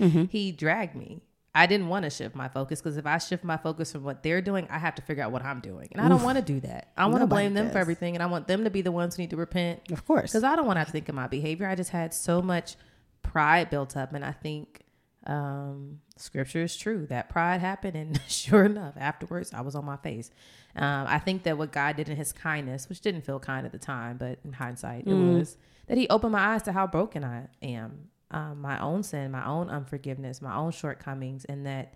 Mm-hmm. 0.00 0.24
He 0.24 0.52
dragged 0.52 0.94
me. 0.94 1.20
I 1.56 1.66
didn't 1.66 1.86
want 1.86 2.02
to 2.02 2.10
shift 2.10 2.34
my 2.34 2.48
focus 2.48 2.80
because 2.80 2.96
if 2.96 3.06
I 3.06 3.18
shift 3.18 3.44
my 3.44 3.56
focus 3.56 3.92
from 3.92 4.02
what 4.02 4.24
they're 4.24 4.42
doing, 4.42 4.66
I 4.70 4.78
have 4.78 4.96
to 4.96 5.02
figure 5.02 5.22
out 5.22 5.30
what 5.30 5.44
I'm 5.44 5.60
doing. 5.60 5.88
And 5.92 6.00
I 6.00 6.08
don't 6.08 6.22
want 6.24 6.36
to 6.36 6.42
do 6.42 6.58
that. 6.60 6.90
I 6.96 7.06
want 7.06 7.20
to 7.20 7.28
blame 7.28 7.54
them 7.54 7.66
does. 7.66 7.74
for 7.74 7.78
everything 7.78 8.16
and 8.16 8.22
I 8.22 8.26
want 8.26 8.48
them 8.48 8.64
to 8.64 8.70
be 8.70 8.82
the 8.82 8.90
ones 8.90 9.14
who 9.14 9.22
need 9.22 9.30
to 9.30 9.36
repent. 9.36 9.80
Of 9.92 10.04
course. 10.04 10.32
Because 10.32 10.42
I 10.42 10.56
don't 10.56 10.66
want 10.66 10.84
to 10.84 10.84
think 10.84 11.08
of 11.08 11.14
my 11.14 11.28
behavior. 11.28 11.68
I 11.68 11.76
just 11.76 11.90
had 11.90 12.12
so 12.12 12.42
much 12.42 12.74
pride 13.22 13.70
built 13.70 13.96
up. 13.96 14.12
And 14.12 14.24
I 14.24 14.32
think 14.32 14.82
um, 15.26 16.00
scripture 16.16 16.62
is 16.62 16.76
true. 16.76 17.06
That 17.06 17.28
pride 17.28 17.60
happened. 17.60 17.96
And 17.96 18.20
sure 18.28 18.64
enough, 18.64 18.94
afterwards, 18.96 19.52
I 19.52 19.60
was 19.62 19.74
on 19.74 19.84
my 19.84 19.96
face. 19.96 20.30
Um, 20.76 21.06
I 21.08 21.18
think 21.18 21.44
that 21.44 21.56
what 21.56 21.72
God 21.72 21.96
did 21.96 22.08
in 22.08 22.16
his 22.16 22.32
kindness, 22.32 22.88
which 22.88 23.00
didn't 23.00 23.22
feel 23.22 23.38
kind 23.38 23.64
at 23.64 23.72
the 23.72 23.78
time, 23.78 24.16
but 24.16 24.38
in 24.44 24.52
hindsight, 24.52 25.06
it 25.06 25.14
was 25.38 25.56
that 25.86 25.96
he 25.98 26.08
opened 26.08 26.32
my 26.32 26.54
eyes 26.54 26.62
to 26.62 26.72
how 26.72 26.86
broken 26.86 27.24
I 27.24 27.48
am. 27.62 28.08
Um, 28.30 28.60
my 28.60 28.80
own 28.80 29.02
sin, 29.04 29.30
my 29.30 29.46
own 29.46 29.68
unforgiveness, 29.70 30.42
my 30.42 30.56
own 30.56 30.72
shortcomings, 30.72 31.44
and 31.44 31.66
that 31.66 31.94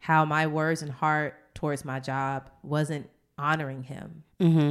how 0.00 0.24
my 0.26 0.46
words 0.46 0.82
and 0.82 0.90
heart 0.92 1.54
towards 1.54 1.84
my 1.84 1.98
job 2.00 2.50
wasn't 2.62 3.08
honoring 3.38 3.84
him. 3.84 4.24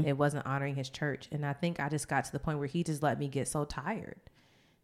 It 0.05 0.17
wasn't 0.17 0.45
honoring 0.45 0.75
his 0.75 0.89
church. 0.89 1.27
And 1.31 1.45
I 1.45 1.53
think 1.53 1.79
I 1.79 1.89
just 1.89 2.07
got 2.07 2.25
to 2.25 2.31
the 2.31 2.39
point 2.39 2.59
where 2.59 2.67
he 2.67 2.83
just 2.83 3.01
let 3.01 3.17
me 3.17 3.27
get 3.27 3.47
so 3.47 3.65
tired. 3.65 4.19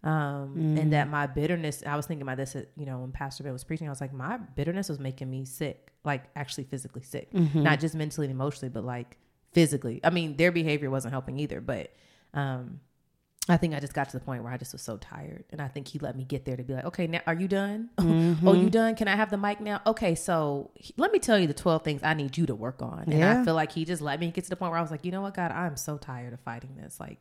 Um, 0.03 0.75
and 0.77 0.91
that 0.91 1.09
my 1.09 1.27
bitterness, 1.27 1.81
I 1.85 1.95
was 1.95 2.05
thinking 2.05 2.23
about 2.23 2.35
this, 2.37 2.55
you 2.75 2.85
know, 2.85 2.99
when 2.99 3.11
Pastor 3.13 3.43
Bill 3.43 3.53
was 3.53 3.63
preaching, 3.63 3.87
I 3.87 3.89
was 3.89 4.01
like, 4.01 4.13
my 4.13 4.37
bitterness 4.37 4.89
was 4.89 4.99
making 4.99 5.29
me 5.29 5.45
sick, 5.45 5.93
like 6.03 6.23
actually 6.35 6.65
physically 6.65 7.03
sick, 7.03 7.29
not 7.63 7.79
just 7.79 7.95
mentally 7.95 8.27
and 8.27 8.31
emotionally, 8.35 8.69
but 8.69 8.83
like 8.83 9.17
physically. 9.53 10.01
I 10.03 10.09
mean, 10.09 10.35
their 10.35 10.51
behavior 10.51 10.89
wasn't 10.89 11.13
helping 11.13 11.39
either, 11.39 11.61
but, 11.61 11.93
um, 12.33 12.81
I 13.49 13.57
think 13.57 13.73
I 13.73 13.81
just 13.81 13.93
got 13.93 14.07
to 14.09 14.17
the 14.17 14.23
point 14.23 14.41
where 14.41 14.53
I 14.53 14.57
just 14.57 14.71
was 14.71 14.81
so 14.81 14.95
tired. 14.95 15.43
And 15.51 15.61
I 15.61 15.67
think 15.67 15.89
he 15.89 15.99
let 15.99 16.15
me 16.15 16.23
get 16.23 16.45
there 16.45 16.55
to 16.55 16.63
be 16.63 16.73
like, 16.73 16.85
okay, 16.85 17.07
now 17.07 17.19
are 17.27 17.33
you 17.33 17.49
done? 17.49 17.89
oh, 18.45 18.53
you 18.53 18.69
done? 18.69 18.95
Can 18.95 19.09
I 19.09 19.17
have 19.17 19.29
the 19.31 19.37
mic 19.37 19.59
now? 19.59 19.81
Okay, 19.85 20.15
so 20.15 20.71
he- 20.75 20.93
let 20.95 21.11
me 21.11 21.19
tell 21.19 21.37
you 21.37 21.45
the 21.47 21.53
12 21.53 21.83
things 21.83 22.01
I 22.03 22.13
need 22.13 22.37
you 22.37 22.45
to 22.45 22.55
work 22.55 22.81
on. 22.81 22.99
And 23.07 23.13
Yeah. 23.19 23.41
I 23.41 23.43
feel 23.45 23.53
like 23.53 23.73
he 23.73 23.83
just 23.83 24.01
let 24.01 24.21
me 24.21 24.31
get 24.31 24.45
to 24.45 24.49
the 24.49 24.55
point 24.55 24.71
where 24.71 24.79
I 24.79 24.81
was 24.81 24.91
like, 24.91 25.03
you 25.03 25.11
know 25.11 25.21
what, 25.21 25.33
God, 25.33 25.51
I'm 25.51 25.75
so 25.75 25.97
tired 25.97 26.31
of 26.31 26.39
fighting 26.39 26.77
this. 26.77 27.01
Like, 27.01 27.19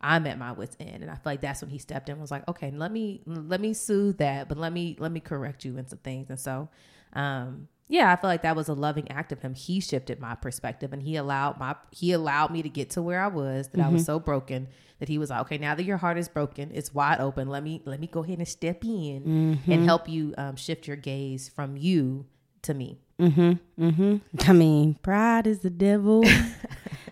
I'm 0.00 0.26
at 0.26 0.38
my 0.38 0.52
wits 0.52 0.76
end. 0.80 1.02
And 1.02 1.10
I 1.10 1.14
feel 1.14 1.22
like 1.26 1.40
that's 1.40 1.60
when 1.60 1.70
he 1.70 1.78
stepped 1.78 2.08
in 2.08 2.14
and 2.14 2.20
was 2.20 2.30
like, 2.30 2.46
okay, 2.48 2.70
let 2.70 2.92
me 2.92 3.22
let 3.26 3.60
me 3.60 3.74
soothe 3.74 4.18
that, 4.18 4.48
but 4.48 4.58
let 4.58 4.72
me 4.72 4.96
let 4.98 5.12
me 5.12 5.20
correct 5.20 5.64
you 5.64 5.76
in 5.76 5.86
some 5.86 5.98
things. 5.98 6.30
And 6.30 6.38
so 6.38 6.68
um 7.12 7.68
yeah, 7.90 8.12
I 8.12 8.16
feel 8.16 8.28
like 8.28 8.42
that 8.42 8.54
was 8.54 8.68
a 8.68 8.74
loving 8.74 9.10
act 9.10 9.32
of 9.32 9.40
him. 9.40 9.54
He 9.54 9.80
shifted 9.80 10.20
my 10.20 10.34
perspective 10.34 10.92
and 10.92 11.02
he 11.02 11.16
allowed 11.16 11.58
my 11.58 11.74
he 11.90 12.12
allowed 12.12 12.50
me 12.50 12.62
to 12.62 12.68
get 12.68 12.90
to 12.90 13.02
where 13.02 13.20
I 13.20 13.28
was 13.28 13.68
that 13.68 13.80
I 13.80 13.88
was 13.88 14.04
so 14.04 14.20
broken 14.20 14.68
that 14.98 15.08
he 15.08 15.16
was 15.16 15.30
like, 15.30 15.40
okay, 15.42 15.58
now 15.58 15.74
that 15.74 15.84
your 15.84 15.96
heart 15.96 16.18
is 16.18 16.28
broken, 16.28 16.70
it's 16.74 16.92
wide 16.92 17.18
open. 17.20 17.48
Let 17.48 17.62
me 17.62 17.82
let 17.86 17.98
me 17.98 18.06
go 18.06 18.22
ahead 18.22 18.38
and 18.38 18.46
step 18.48 18.84
in 18.84 19.58
and 19.66 19.84
help 19.84 20.08
you 20.08 20.34
um, 20.36 20.56
shift 20.56 20.86
your 20.86 20.96
gaze 20.96 21.48
from 21.48 21.76
you 21.76 22.26
to 22.62 22.74
me. 22.74 23.00
I 23.20 24.52
mean, 24.52 24.94
pride 25.02 25.46
is 25.46 25.60
the 25.60 25.70
devil. 25.70 26.22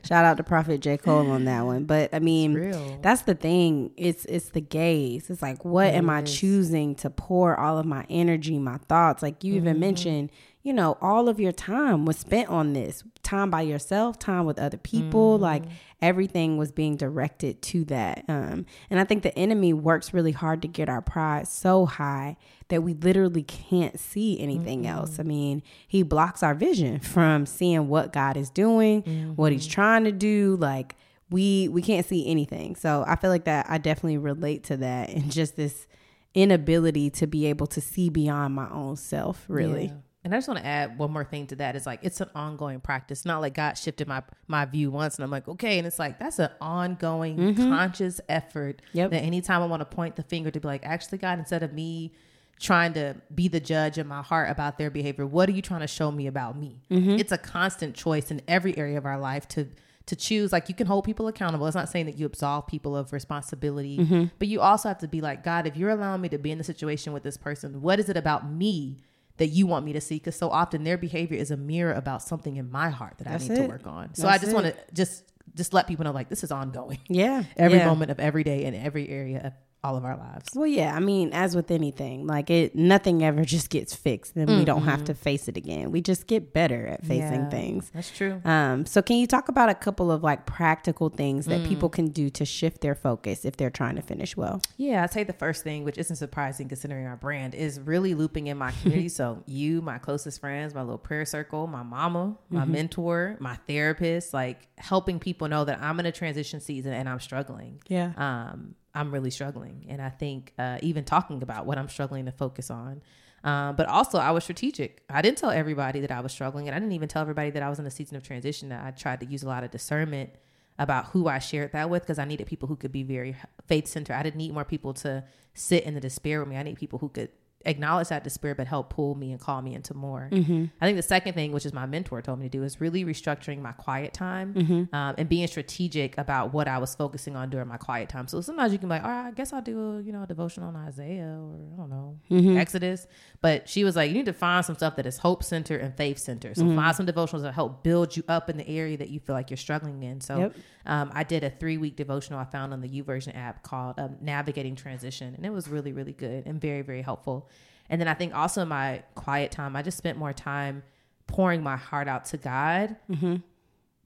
Shout 0.07 0.25
out 0.25 0.37
to 0.37 0.45
Prophet 0.45 0.81
J. 0.81 0.99
Cole 0.99 1.31
on 1.33 1.47
that 1.47 1.63
one. 1.65 1.85
But 1.85 2.15
I 2.15 2.21
mean, 2.21 3.01
that's 3.03 3.23
the 3.23 3.35
thing. 3.35 3.91
It's 3.97 4.25
it's 4.27 4.51
the 4.51 4.61
gaze. 4.61 5.29
It's 5.31 5.43
like 5.43 5.65
what 5.65 5.93
am 5.95 6.09
I 6.09 6.23
choosing 6.23 6.95
to 6.97 7.11
pour 7.11 7.59
all 7.59 7.79
of 7.79 7.87
my 7.87 8.07
energy, 8.09 8.59
my 8.59 8.79
thoughts? 8.89 9.23
Like 9.23 9.43
you 9.43 9.55
Mm-hmm. 9.55 9.67
even 9.69 9.81
mentioned, 9.81 10.31
you 10.63 10.73
know, 10.73 10.97
all 11.01 11.29
of 11.29 11.41
your 11.41 11.51
time 11.53 12.05
was 12.05 12.19
spent 12.19 12.49
on 12.49 12.73
this. 12.73 13.03
Time 13.25 13.51
by 13.51 13.63
yourself, 13.63 14.17
time 14.19 14.45
with 14.47 14.61
other 14.61 14.77
people. 14.77 15.35
Mm-hmm. 15.35 15.43
Like 15.43 15.65
everything 16.03 16.59
was 16.59 16.73
being 16.73 16.97
directed 16.97 17.63
to 17.63 17.85
that. 17.87 18.25
Um, 18.29 18.67
and 18.91 19.01
I 19.01 19.05
think 19.05 19.23
the 19.23 19.37
enemy 19.39 19.73
works 19.73 20.13
really 20.13 20.33
hard 20.33 20.63
to 20.63 20.69
get 20.69 20.89
our 20.89 21.01
pride 21.01 21.49
so 21.49 21.87
high 21.87 22.37
that 22.69 22.83
we 22.83 22.95
literally 22.95 23.43
can't 23.43 23.99
see 23.99 24.39
anything 24.39 24.83
mm-hmm. 24.83 24.99
else. 24.99 25.19
I 25.19 25.23
mean, 25.23 25.63
he 25.89 26.03
blocks 26.03 26.43
our 26.43 26.55
vision 26.55 27.01
from 27.01 27.47
seeing 27.47 27.89
what 27.89 28.13
God 28.13 28.37
is 28.37 28.51
doing, 28.51 29.03
mm-hmm. 29.03 29.31
what 29.31 29.53
he's 29.53 29.67
trying 29.67 30.05
to 30.05 30.13
do. 30.13 30.57
Like 30.61 30.97
we 31.31 31.69
we 31.69 31.83
can't 31.83 32.07
see 32.07 32.27
anything. 32.29 32.77
So 32.77 33.05
I 33.07 33.17
feel 33.17 33.31
like 33.31 33.45
that 33.45 33.67
I 33.69 33.79
definitely 33.79 34.19
relate 34.19 34.65
to 34.65 34.77
that 34.79 35.11
and 35.11 35.31
just 35.31 35.57
this 35.57 35.87
inability 36.35 37.09
to 37.09 37.27
be 37.27 37.47
able 37.47 37.67
to 37.67 37.81
see 37.81 38.11
beyond 38.11 38.55
my 38.55 38.69
own 38.71 38.97
self, 38.97 39.45
really. 39.49 39.87
Yeah. 39.87 39.95
And 40.27 40.35
I 40.35 40.39
just 40.39 40.49
want 40.49 40.59
to 40.59 40.67
add 40.67 40.99
one 40.99 41.13
more 41.13 41.23
thing 41.23 41.47
to 41.47 41.57
that. 41.57 41.77
It's 41.77 41.87
like 41.87 42.01
it's 42.03 42.21
an 42.21 42.29
ongoing 42.35 42.81
practice. 42.81 43.25
Not 43.25 43.41
like 43.41 43.55
God 43.55 43.75
shifted 43.75 44.09
my 44.09 44.25
my 44.49 44.65
view 44.65 44.91
once 44.91 45.15
and 45.15 45.25
I'm 45.25 45.31
like, 45.31 45.47
okay. 45.47 45.79
And 45.79 45.87
it's 45.87 46.01
like 46.01 46.19
that's 46.19 46.41
an 46.41 46.51
ongoing 46.61 47.37
mm-hmm. 47.37 47.71
conscious 47.71 48.21
effort. 48.29 48.83
Yep. 48.93 49.13
That 49.13 49.23
anytime 49.23 49.63
I 49.63 49.67
want 49.67 49.83
to 49.83 49.85
point 49.97 50.17
the 50.17 50.25
finger 50.25 50.51
to 50.51 50.59
be 50.59 50.67
like, 50.67 50.85
actually, 50.85 51.19
God, 51.19 51.39
instead 51.39 51.63
of 51.63 51.73
me 51.73 52.13
trying 52.59 52.93
to 52.95 53.15
be 53.33 53.47
the 53.47 53.61
judge 53.61 53.99
in 53.99 54.09
my 54.09 54.21
heart 54.21 54.51
about 54.51 54.79
their 54.79 54.91
behavior, 54.91 55.25
what 55.25 55.49
are 55.49 55.53
you 55.53 55.63
trying 55.63 55.83
to 55.83 55.87
show 55.87 56.11
me 56.11 56.27
about 56.27 56.59
me? 56.59 56.81
Mm-hmm. 56.91 57.21
It's 57.21 57.31
a 57.31 57.39
constant 57.39 57.95
choice 57.95 58.33
in 58.33 58.43
every 58.49 58.77
area 58.77 58.99
of 58.99 59.07
our 59.07 59.21
life 59.21 59.47
to 59.51 59.69
to 60.07 60.17
choose 60.17 60.51
like 60.51 60.69
you 60.69 60.75
can 60.75 60.89
hold 60.89 61.05
people 61.05 61.29
accountable. 61.29 61.69
It's 61.69 61.77
not 61.77 61.89
saying 61.89 62.07
that 62.07 62.19
you 62.19 62.27
absolve 62.27 62.67
people 62.67 62.97
of 62.97 63.13
responsibility, 63.13 63.99
mm-hmm. 63.99 64.25
but 64.41 64.49
you 64.49 64.61
also 64.61 64.89
have 64.89 64.99
to 64.99 65.09
be 65.09 65.21
like, 65.21 65.45
God, 65.45 65.69
if 65.69 65.77
you're 65.77 65.91
allowing 65.91 66.21
me 66.21 66.29
to 66.31 66.39
be 66.39 66.51
in 66.51 66.59
the 66.59 66.65
situation 66.65 67.13
with 67.13 67.23
this 67.23 67.37
person, 67.37 67.81
what 67.81 68.01
is 68.01 68.09
it 68.09 68.17
about 68.17 68.51
me 68.51 68.97
that 69.39 69.49
you 69.49 69.67
want 69.67 69.85
me 69.85 69.93
to 69.93 70.01
see? 70.01 70.17
Because 70.17 70.37
so 70.37 70.51
often 70.51 70.85
their 70.85 70.99
behavior 70.99 71.39
is 71.39 71.51
a 71.51 71.57
mirror 71.57 71.93
about 71.93 72.23
something 72.23 72.57
in 72.57 72.71
my 72.71 72.91
heart 72.91 73.19
that 73.19 73.25
That's 73.25 73.45
I 73.45 73.49
need 73.49 73.61
it. 73.61 73.63
to 73.63 73.69
work 73.69 73.87
on. 73.87 74.15
So 74.15 74.23
That's 74.23 74.43
I 74.43 74.45
just 74.45 74.55
want 74.55 74.67
to 74.67 74.77
just 74.93 75.25
just 75.55 75.73
let 75.73 75.87
people 75.87 76.05
know 76.05 76.13
like 76.13 76.29
this 76.29 76.45
is 76.45 76.53
ongoing. 76.53 76.99
Yeah. 77.09 77.45
Every 77.57 77.79
yeah. 77.79 77.87
moment 77.87 78.11
of 78.11 78.21
every 78.21 78.45
day 78.45 78.65
in 78.65 78.75
every 78.75 79.09
area 79.09 79.41
of 79.47 79.53
all 79.85 79.97
of 79.97 80.05
our 80.05 80.17
lives. 80.17 80.49
Well, 80.55 80.67
yeah, 80.67 80.95
I 80.95 81.01
mean, 81.01 81.31
as 81.33 81.55
with 81.55 81.71
anything, 81.71 82.27
like 82.27 82.51
it, 82.51 82.75
nothing 82.75 83.23
ever 83.23 83.45
just 83.45 83.71
gets 83.71 83.95
fixed, 83.95 84.35
and 84.35 84.49
mm-hmm. 84.49 84.59
we 84.59 84.65
don't 84.65 84.83
have 84.83 85.05
to 85.05 85.15
face 85.15 85.49
it 85.49 85.57
again. 85.57 85.93
We 85.93 86.01
just 86.01 86.27
get 86.27 86.53
better 86.53 86.87
at 86.87 87.07
facing 87.07 87.45
yeah, 87.45 87.51
things. 87.51 87.91
That's 87.95 88.11
true. 88.11 88.41
Um, 88.45 88.85
so 88.87 89.01
can 89.03 89.17
you 89.17 89.27
talk 89.27 89.49
about 89.49 89.69
a 89.69 89.75
couple 89.75 90.11
of 90.11 90.23
like 90.23 90.45
practical 90.47 91.09
things 91.09 91.47
that 91.47 91.61
mm. 91.61 91.69
people 91.69 91.89
can 91.89 92.09
do 92.09 92.31
to 92.31 92.45
shift 92.45 92.81
their 92.81 92.95
focus 92.95 93.45
if 93.45 93.57
they're 93.57 93.71
trying 93.71 93.97
to 93.97 94.03
finish 94.03 94.37
well? 94.37 94.61
Yeah, 94.77 95.05
I'd 95.05 95.13
say 95.13 95.25
the 95.25 95.33
first 95.33 95.63
thing, 95.63 95.85
which 95.85 95.99
isn't 95.99 96.17
surprising 96.17 96.69
considering 96.69 97.07
our 97.07 97.17
brand, 97.17 97.55
is 97.55 97.79
really 97.79 98.15
looping 98.15 98.49
in 98.49 98.59
my 98.59 98.73
community. 98.73 99.09
so 99.11 99.43
you, 99.47 99.83
my 99.83 99.99
closest 99.99 100.41
friends, 100.41 100.75
my 100.75 100.83
little 100.83 100.99
prayer 100.99 101.25
circle, 101.25 101.67
my 101.67 101.83
mama, 101.83 102.37
my 102.51 102.63
mm-hmm. 102.63 102.73
mentor, 102.73 103.37
my 103.39 103.57
therapist, 103.69 104.35
like 104.35 104.67
helping 104.79 105.21
people 105.21 105.49
know 105.49 105.65
that 105.65 105.81
I'm 105.81 106.01
in 106.01 106.07
a 106.07 106.13
transition 106.13 106.61
season 106.61 106.93
and 106.93 107.09
I'm 107.09 107.21
struggling. 107.21 107.81
Yeah. 107.89 108.13
Um, 108.17 108.75
I'm 108.97 109.13
really 109.13 109.31
struggling. 109.31 109.87
And 109.89 110.01
I 110.01 110.09
think 110.09 110.55
uh, 110.59 110.79
even 110.81 111.05
talking 111.05 111.43
about 111.43 111.67
what 111.67 111.77
I'm 111.79 111.89
struggling 111.89 112.25
to 112.25 112.33
focus 112.33 112.71
on. 112.71 113.03
Um, 113.45 113.77
but 113.77 113.87
also, 113.87 114.19
I 114.19 114.31
was 114.33 114.43
strategic. 114.43 115.03
I 115.09 115.23
didn't 115.23 115.39
tell 115.39 115.51
everybody 115.51 116.01
that 116.01 116.11
I 116.11 116.21
was 116.21 116.33
struggling, 116.33 116.67
and 116.67 116.75
I 116.75 116.81
didn't 116.81 116.95
even 116.95 117.07
tell 117.07 117.23
everybody 117.23 117.51
that 117.51 117.63
I 117.63 117.69
was 117.69 117.79
in 117.79 117.87
a 117.87 117.91
season 117.91 118.17
of 118.17 118.25
transition. 118.25 118.73
I 118.73 118.91
tried 118.91 119.21
to 119.21 119.27
use 119.27 119.45
a 119.45 119.47
lot 119.47 119.63
of 119.63 119.71
discernment 119.71 120.31
about 120.79 121.07
who 121.07 121.29
I 121.29 121.39
shared 121.39 121.73
that 121.73 121.89
with 121.89 122.03
because 122.03 122.19
I 122.19 122.25
needed 122.25 122.47
people 122.47 122.69
who 122.69 122.77
could 122.77 122.91
be 122.91 123.03
very 123.03 123.37
faith 123.67 123.87
centered. 123.87 124.15
I 124.15 124.23
didn't 124.23 124.39
need 124.39 124.53
more 124.53 124.65
people 124.65 124.95
to 124.95 125.25
sit 125.55 125.85
in 125.85 125.95
the 125.95 126.01
despair 126.01 126.41
with 126.41 126.49
me. 126.49 126.57
I 126.57 126.63
need 126.63 126.77
people 126.77 126.99
who 126.99 127.09
could 127.09 127.31
acknowledge 127.67 128.09
that 128.09 128.25
despair, 128.25 128.55
but 128.55 128.67
help 128.67 128.91
pull 128.91 129.15
me 129.15 129.33
and 129.33 129.41
call 129.41 129.61
me 129.61 129.75
into 129.75 129.93
more. 129.95 130.29
Mm-hmm. 130.33 130.67
I 130.81 130.87
think 130.87 130.97
the 130.97 131.03
second 131.03 131.35
thing, 131.35 131.53
which 131.53 131.67
is 131.67 131.73
my 131.73 131.87
mentor 131.87 132.23
told 132.23 132.39
me 132.39 132.47
to 132.47 132.59
do, 132.59 132.63
is 132.63 132.81
really 132.81 133.05
restructuring 133.05 133.61
my 133.61 133.73
quiet 133.73 134.15
time 134.15 134.55
mm-hmm. 134.55 134.95
um, 134.95 135.15
and 135.19 135.29
being 135.29 135.47
strategic 135.47 136.17
about 136.17 136.53
what 136.53 136.69
I 136.69 136.79
was 136.79 136.95
focusing 136.95 137.37
on 137.37 137.51
during 137.51 137.69
my 137.69 137.77
quiet 137.77 138.09
time. 138.09 138.29
So 138.29 138.41
sometimes 138.41 138.73
you 138.73 138.79
can 138.79 138.89
be 138.89 138.95
like, 138.95 139.05
all 139.05 139.11
right, 139.11 139.27
I 139.27 139.31
guess 139.33 139.53
I'll 139.53 139.63
do 139.63 139.99
a 139.99 140.03
you 140.03 140.13
know 140.13 140.23
a 140.23 140.27
devotion 140.27 140.63
on 140.63 140.77
Isaiah 140.77 141.39
or 141.39 141.55
I 141.75 141.77
don't 141.77 141.91
know 141.91 142.19
mm-hmm. 142.31 142.57
Exodus. 142.57 143.07
But 143.41 143.69
she 143.69 143.85
was 143.85 143.97
like, 143.97 144.09
you 144.09 144.17
need 144.17 144.27
to 144.27 144.33
find 144.33 144.65
some 144.65 144.77
stuff 144.77 144.97
that 144.97 145.07
is 145.07 145.19
hope 145.19 145.43
center 145.43 145.77
and 145.77 145.97
faith 145.97 146.19
center. 146.19 146.55
So 146.55 146.63
mm-hmm. 146.63 146.77
find 146.77 146.97
some 146.97 147.07
devotionals 147.07 147.43
that 147.43 147.55
help 147.55 147.83
build 147.83 148.17
you 148.17 148.23
up 148.29 148.49
in 148.49 148.57
the 148.57 148.69
area 148.69 148.97
that 148.97 149.11
you 149.11 149.21
feel 149.21 149.35
like 149.35 149.51
you're 149.51 149.57
struggling 149.57 150.03
in. 150.03 150.21
So 150.21 150.39
yep. 150.39 150.57
um, 150.87 151.11
I 151.15 151.25
did 151.25 151.45
a 151.45 151.51
three 151.51 151.77
week 151.79 151.97
devotional 151.97 152.39
I 152.39 152.45
found 152.45 152.73
on 152.73 152.81
the 152.81 152.89
YouVersion 152.89 153.37
app 153.37 153.63
called 153.63 153.99
um, 153.99 154.17
Navigating 154.21 154.77
Transition, 154.77 155.35
and 155.35 155.45
it 155.45 155.51
was 155.51 155.69
really 155.69 155.93
really 155.93 156.13
good 156.13 156.47
and 156.47 156.61
very 156.61 156.83
very 156.83 157.03
helpful. 157.03 157.49
And 157.89 158.01
then 158.01 158.09
I 158.09 158.15
think 158.15 158.35
also 158.35 158.63
in 158.63 158.69
my 158.69 159.03
quiet 159.15 159.51
time, 159.51 159.77
I 159.77 159.83
just 159.83 159.99
spent 159.99 160.19
more 160.19 160.33
time 160.33 160.83
pouring 161.27 161.63
my 161.63 161.77
heart 161.77 162.09
out 162.09 162.25
to 162.27 162.37
God. 162.37 162.97
Mm-hmm. 163.11 163.37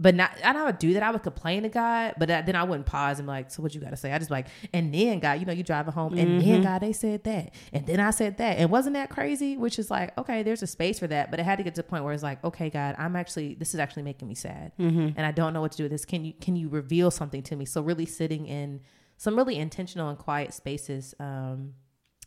But 0.02 0.14
not, 0.14 0.30
I 0.42 0.54
don't 0.54 0.80
do 0.80 0.94
that. 0.94 1.02
I 1.02 1.10
would 1.10 1.22
complain 1.22 1.62
to 1.64 1.68
God, 1.68 2.14
but 2.16 2.28
then 2.28 2.56
I 2.56 2.62
wouldn't 2.62 2.86
pause 2.86 3.18
and 3.18 3.26
be 3.26 3.32
like, 3.32 3.50
"So 3.50 3.62
what 3.62 3.74
you 3.74 3.82
got 3.82 3.90
to 3.90 3.98
say?" 3.98 4.10
I 4.12 4.18
just 4.18 4.30
like, 4.30 4.46
and 4.72 4.94
then 4.94 5.18
God, 5.18 5.40
you 5.40 5.44
know, 5.44 5.52
you 5.52 5.62
driving 5.62 5.92
home, 5.92 6.14
and 6.16 6.40
mm-hmm. 6.40 6.50
then 6.50 6.62
God, 6.62 6.78
they 6.78 6.94
said 6.94 7.22
that, 7.24 7.52
and 7.70 7.86
then 7.86 8.00
I 8.00 8.10
said 8.10 8.38
that, 8.38 8.56
and 8.56 8.70
wasn't 8.70 8.94
that 8.94 9.10
crazy? 9.10 9.58
Which 9.58 9.78
is 9.78 9.90
like, 9.90 10.16
okay, 10.16 10.42
there's 10.42 10.62
a 10.62 10.66
space 10.66 10.98
for 10.98 11.06
that, 11.08 11.30
but 11.30 11.38
it 11.38 11.42
had 11.42 11.58
to 11.58 11.64
get 11.64 11.74
to 11.74 11.82
the 11.82 11.86
point 11.86 12.04
where 12.04 12.14
it's 12.14 12.22
like, 12.22 12.42
okay, 12.42 12.70
God, 12.70 12.94
I'm 12.98 13.14
actually, 13.14 13.56
this 13.56 13.74
is 13.74 13.80
actually 13.80 14.04
making 14.04 14.26
me 14.26 14.34
sad, 14.34 14.72
mm-hmm. 14.78 15.10
and 15.18 15.26
I 15.26 15.32
don't 15.32 15.52
know 15.52 15.60
what 15.60 15.72
to 15.72 15.76
do 15.76 15.84
with 15.84 15.92
this. 15.92 16.06
Can 16.06 16.24
you 16.24 16.32
can 16.32 16.56
you 16.56 16.70
reveal 16.70 17.10
something 17.10 17.42
to 17.42 17.54
me? 17.54 17.66
So 17.66 17.82
really 17.82 18.06
sitting 18.06 18.46
in 18.46 18.80
some 19.18 19.36
really 19.36 19.56
intentional 19.56 20.08
and 20.08 20.16
quiet 20.16 20.54
spaces. 20.54 21.14
Um, 21.20 21.74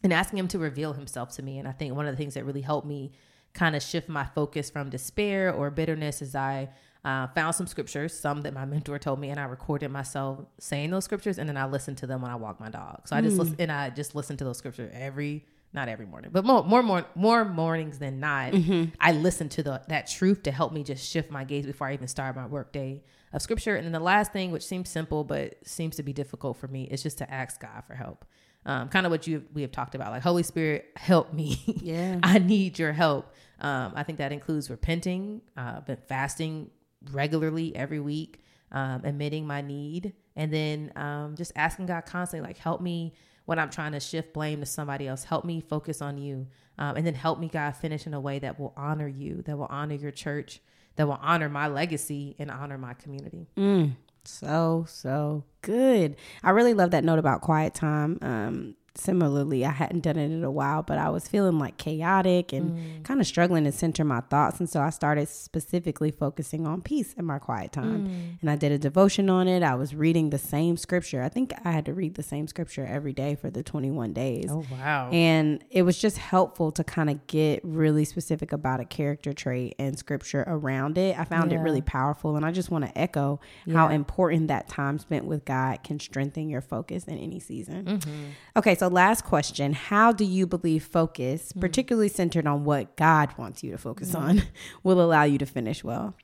and 0.03 0.13
asking 0.13 0.39
him 0.39 0.47
to 0.49 0.59
reveal 0.59 0.93
himself 0.93 1.31
to 1.35 1.43
me. 1.43 1.57
And 1.57 1.67
I 1.67 1.71
think 1.71 1.95
one 1.95 2.05
of 2.05 2.13
the 2.13 2.17
things 2.17 2.33
that 2.33 2.45
really 2.45 2.61
helped 2.61 2.85
me 2.85 3.13
kind 3.53 3.75
of 3.75 3.81
shift 3.81 4.09
my 4.09 4.25
focus 4.25 4.69
from 4.69 4.89
despair 4.89 5.53
or 5.53 5.71
bitterness 5.71 6.21
is 6.21 6.35
I 6.35 6.69
uh, 7.05 7.27
found 7.27 7.55
some 7.55 7.67
scriptures, 7.67 8.17
some 8.17 8.41
that 8.41 8.53
my 8.53 8.65
mentor 8.73 8.99
told 8.99 9.19
me, 9.19 9.29
and 9.29 9.39
I 9.39 9.45
recorded 9.45 9.89
myself 9.89 10.39
saying 10.59 10.91
those 10.91 11.05
scriptures, 11.05 11.37
and 11.37 11.47
then 11.47 11.57
I 11.57 11.65
listened 11.65 11.97
to 11.99 12.07
them 12.07 12.21
when 12.21 12.31
I 12.31 12.35
walk 12.35 12.59
my 12.59 12.69
dog. 12.69 13.07
So 13.07 13.15
I 13.15 13.21
just 13.21 13.35
mm. 13.35 13.39
listen, 13.39 13.55
and 13.59 13.71
I 13.71 13.89
just 13.89 14.15
listen 14.15 14.37
to 14.37 14.43
those 14.43 14.57
scriptures 14.57 14.91
every 14.93 15.45
not 15.75 15.89
every 15.89 16.05
morning, 16.05 16.29
but 16.31 16.45
more 16.45 16.63
more 16.63 16.83
more, 16.83 17.05
more 17.15 17.43
mornings 17.43 17.97
than 17.97 18.19
not. 18.19 18.53
Mm-hmm. 18.53 18.95
I 18.99 19.11
listen 19.11 19.49
to 19.49 19.63
the 19.63 19.81
that 19.87 20.07
truth 20.07 20.43
to 20.43 20.51
help 20.51 20.71
me 20.71 20.83
just 20.83 21.09
shift 21.09 21.31
my 21.31 21.43
gaze 21.43 21.65
before 21.65 21.87
I 21.87 21.93
even 21.93 22.07
start 22.07 22.35
my 22.35 22.45
workday 22.45 23.03
of 23.31 23.41
scripture. 23.41 23.75
And 23.75 23.85
then 23.85 23.91
the 23.91 23.99
last 23.99 24.31
thing, 24.31 24.51
which 24.51 24.65
seems 24.65 24.89
simple 24.89 25.23
but 25.23 25.55
seems 25.67 25.95
to 25.95 26.03
be 26.03 26.13
difficult 26.13 26.57
for 26.57 26.67
me, 26.67 26.83
is 26.83 27.01
just 27.01 27.17
to 27.17 27.33
ask 27.33 27.59
God 27.59 27.83
for 27.87 27.95
help 27.95 28.23
um, 28.65 28.89
kind 28.89 29.05
of 29.05 29.11
what 29.11 29.27
you 29.27 29.43
we 29.53 29.61
have 29.61 29.71
talked 29.71 29.95
about, 29.95 30.11
like 30.11 30.21
Holy 30.21 30.43
Spirit, 30.43 30.85
help 30.95 31.33
me. 31.33 31.59
Yeah, 31.83 32.19
I 32.23 32.39
need 32.39 32.79
your 32.79 32.93
help. 32.93 33.33
Um, 33.59 33.93
I 33.95 34.03
think 34.03 34.17
that 34.19 34.31
includes 34.31 34.69
repenting, 34.69 35.41
uh, 35.57 35.81
been 35.81 35.97
fasting 36.07 36.69
regularly 37.11 37.75
every 37.75 37.99
week, 37.99 38.41
um, 38.71 39.01
admitting 39.03 39.45
my 39.45 39.61
need, 39.61 40.13
and 40.35 40.51
then 40.51 40.91
um, 40.95 41.35
just 41.35 41.51
asking 41.55 41.87
God 41.87 42.05
constantly, 42.05 42.47
like, 42.47 42.57
help 42.57 42.81
me 42.81 43.13
when 43.45 43.59
I'm 43.59 43.69
trying 43.69 43.91
to 43.91 43.99
shift 43.99 44.33
blame 44.33 44.61
to 44.61 44.65
somebody 44.65 45.07
else. 45.07 45.25
Help 45.25 45.43
me 45.43 45.59
focus 45.61 46.01
on 46.01 46.17
you, 46.17 46.47
um, 46.77 46.95
and 46.95 47.05
then 47.05 47.13
help 47.15 47.39
me, 47.39 47.49
God, 47.49 47.75
finish 47.75 48.07
in 48.07 48.13
a 48.13 48.19
way 48.19 48.39
that 48.39 48.59
will 48.59 48.73
honor 48.77 49.07
you, 49.07 49.41
that 49.45 49.57
will 49.57 49.67
honor 49.69 49.95
your 49.95 50.11
church, 50.11 50.61
that 50.95 51.07
will 51.07 51.19
honor 51.21 51.49
my 51.49 51.67
legacy 51.67 52.35
and 52.39 52.49
honor 52.49 52.77
my 52.77 52.93
community. 52.93 53.47
Mm, 53.57 53.95
so 54.25 54.85
so 54.87 55.43
good. 55.61 56.15
I 56.43 56.51
really 56.51 56.73
love 56.73 56.91
that 56.91 57.03
note 57.03 57.19
about 57.19 57.41
quiet 57.41 57.73
time. 57.73 58.19
Um, 58.21 58.75
similarly, 58.95 59.65
I 59.65 59.71
hadn't 59.71 60.01
done 60.01 60.17
it 60.17 60.31
in 60.31 60.43
a 60.43 60.51
while, 60.51 60.83
but 60.83 60.97
I 60.97 61.09
was 61.09 61.27
feeling 61.27 61.57
like 61.57 61.77
chaotic 61.77 62.53
and 62.53 62.71
mm. 62.71 63.03
kind 63.03 63.19
of 63.19 63.25
struggling 63.25 63.63
to 63.63 63.71
center 63.71 64.03
my 64.03 64.21
thoughts. 64.21 64.59
And 64.59 64.69
so 64.69 64.81
I 64.81 64.91
started 64.91 65.27
specifically 65.29 66.11
focusing 66.11 66.67
on 66.67 66.81
peace 66.81 67.13
in 67.13 67.25
my 67.25 67.39
quiet 67.39 67.71
time. 67.71 68.07
Mm. 68.07 68.41
And 68.41 68.49
I 68.51 68.55
did 68.55 68.71
a 68.71 68.77
devotion 68.77 69.29
on 69.29 69.47
it. 69.47 69.63
I 69.63 69.73
was 69.75 69.95
reading 69.95 70.29
the 70.29 70.37
same 70.37 70.77
scripture. 70.77 71.23
I 71.23 71.29
think 71.29 71.53
I 71.63 71.71
had 71.71 71.85
to 71.85 71.93
read 71.93 72.15
the 72.15 72.23
same 72.23 72.47
scripture 72.47 72.85
every 72.85 73.13
day 73.13 73.33
for 73.35 73.49
the 73.49 73.63
21 73.63 74.13
days. 74.13 74.47
Oh, 74.49 74.63
wow. 74.71 75.09
And 75.11 75.63
it 75.71 75.81
was 75.81 75.97
just 75.97 76.19
helpful 76.19 76.71
to 76.73 76.83
kind 76.83 77.09
of 77.09 77.25
get 77.25 77.61
really 77.63 78.05
specific 78.05 78.51
about 78.51 78.79
a 78.79 78.85
character 78.85 79.33
trait 79.33 79.73
and 79.79 79.97
scripture 79.97 80.43
around 80.45 80.99
it. 80.99 81.17
I 81.17 81.23
found 81.23 81.51
yeah. 81.51 81.59
it 81.59 81.61
really 81.61 81.81
powerful. 81.81 82.35
And 82.35 82.45
I 82.45 82.51
just 82.51 82.69
want 82.69 82.85
to 82.85 82.95
echo 82.95 83.39
yeah. 83.65 83.75
how 83.75 83.87
important 83.89 84.49
that 84.49 84.67
time 84.67 84.99
spent 84.99 85.25
with 85.25 85.45
God 85.45 85.83
can 85.83 85.99
strengthen 85.99 86.47
your 86.47 86.61
focus 86.61 87.05
in 87.05 87.17
any 87.17 87.39
season. 87.39 87.85
Mm-hmm. 87.85 88.23
Okay, 88.57 88.75
so 88.75 88.82
so, 88.83 88.89
last 88.89 89.23
question 89.23 89.71
How 89.71 90.11
do 90.11 90.25
you 90.25 90.45
believe 90.45 90.83
focus, 90.83 91.49
mm-hmm. 91.49 91.61
particularly 91.61 92.09
centered 92.09 92.45
on 92.45 92.65
what 92.65 92.97
God 92.97 93.29
wants 93.37 93.63
you 93.63 93.71
to 93.71 93.77
focus 93.77 94.11
mm-hmm. 94.11 94.25
on, 94.25 94.41
will 94.83 95.01
allow 95.01 95.23
you 95.23 95.37
to 95.37 95.45
finish 95.45 95.85
well? 95.85 96.15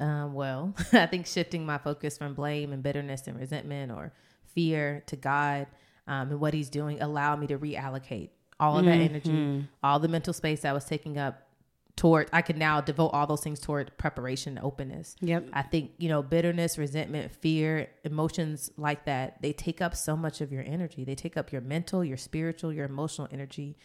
Um, 0.00 0.34
well, 0.34 0.74
I 0.92 1.06
think 1.06 1.26
shifting 1.26 1.64
my 1.64 1.78
focus 1.78 2.18
from 2.18 2.34
blame 2.34 2.72
and 2.72 2.82
bitterness 2.82 3.28
and 3.28 3.38
resentment 3.38 3.92
or 3.92 4.12
fear 4.54 5.04
to 5.06 5.14
God 5.14 5.68
um, 6.08 6.30
and 6.30 6.40
what 6.40 6.52
He's 6.52 6.68
doing 6.68 7.00
allow 7.00 7.36
me 7.36 7.46
to 7.46 7.58
reallocate 7.58 8.30
all 8.58 8.76
of 8.76 8.86
that 8.86 8.98
mm-hmm. 8.98 9.14
energy, 9.14 9.68
all 9.84 10.00
the 10.00 10.08
mental 10.08 10.32
space 10.32 10.64
I 10.64 10.72
was 10.72 10.84
taking 10.86 11.16
up 11.16 11.46
toward 12.00 12.30
I 12.32 12.40
can 12.40 12.58
now 12.58 12.80
devote 12.80 13.08
all 13.08 13.26
those 13.26 13.42
things 13.42 13.60
toward 13.60 13.94
preparation 13.98 14.56
and 14.56 14.64
openness. 14.64 15.16
Yep. 15.20 15.50
I 15.52 15.60
think, 15.60 15.90
you 15.98 16.08
know, 16.08 16.22
bitterness, 16.22 16.78
resentment, 16.78 17.30
fear, 17.30 17.90
emotions 18.04 18.70
like 18.78 19.04
that, 19.04 19.42
they 19.42 19.52
take 19.52 19.82
up 19.82 19.94
so 19.94 20.16
much 20.16 20.40
of 20.40 20.50
your 20.50 20.62
energy. 20.62 21.04
They 21.04 21.14
take 21.14 21.36
up 21.36 21.52
your 21.52 21.60
mental, 21.60 22.02
your 22.02 22.16
spiritual, 22.16 22.72
your 22.72 22.86
emotional 22.86 23.28
energy. 23.30 23.76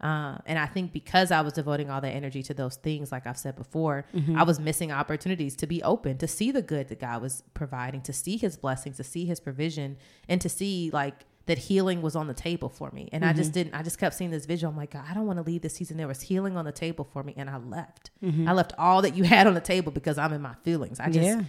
Uh, 0.00 0.38
and 0.46 0.58
I 0.58 0.66
think 0.66 0.92
because 0.92 1.30
I 1.30 1.42
was 1.42 1.52
devoting 1.52 1.90
all 1.90 2.00
that 2.00 2.10
energy 2.10 2.42
to 2.42 2.54
those 2.54 2.74
things, 2.74 3.12
like 3.12 3.24
I've 3.24 3.38
said 3.38 3.54
before, 3.54 4.04
Mm-hmm. 4.16 4.36
I 4.36 4.42
was 4.42 4.58
missing 4.58 4.90
opportunities 4.90 5.54
to 5.56 5.68
be 5.68 5.80
open, 5.84 6.18
to 6.18 6.26
see 6.26 6.50
the 6.50 6.62
good 6.62 6.88
that 6.88 6.98
God 6.98 7.22
was 7.22 7.44
providing, 7.54 8.00
to 8.02 8.12
see 8.12 8.36
His 8.36 8.56
blessings, 8.56 8.96
to 8.96 9.04
see 9.04 9.26
His 9.26 9.38
provision, 9.38 9.96
and 10.28 10.40
to 10.40 10.48
see 10.48 10.90
like 10.92 11.24
that 11.50 11.58
healing 11.58 12.00
was 12.02 12.16
on 12.16 12.26
the 12.26 12.34
table 12.34 12.68
for 12.68 12.90
me. 12.92 13.08
And 13.12 13.24
I 13.24 13.28
Mm-hmm. 13.28 13.36
just 13.38 13.52
didn't. 13.52 13.74
I 13.74 13.82
just 13.82 13.98
kept 13.98 14.14
seeing 14.14 14.30
this 14.30 14.46
visual. 14.46 14.70
I'm 14.70 14.76
like, 14.76 14.92
God, 14.92 15.04
I 15.08 15.14
don't 15.14 15.26
want 15.26 15.38
to 15.38 15.42
leave 15.42 15.62
this 15.62 15.74
season. 15.74 15.96
There 15.98 16.08
was 16.08 16.22
healing 16.22 16.56
on 16.56 16.64
the 16.64 16.72
table 16.72 17.04
for 17.12 17.22
me, 17.22 17.34
and 17.36 17.50
I 17.50 17.58
left. 17.58 18.10
Mm-hmm. 18.24 18.48
I 18.48 18.52
left 18.52 18.72
all 18.78 19.02
that 19.02 19.14
you 19.16 19.24
had 19.34 19.46
on 19.46 19.54
the 19.54 19.60
table 19.60 19.92
because 19.92 20.16
I'm 20.18 20.32
in 20.32 20.40
my 20.42 20.54
feelings. 20.64 20.98
I 21.00 21.06
just, 21.10 21.18
Yeah. 21.26 21.42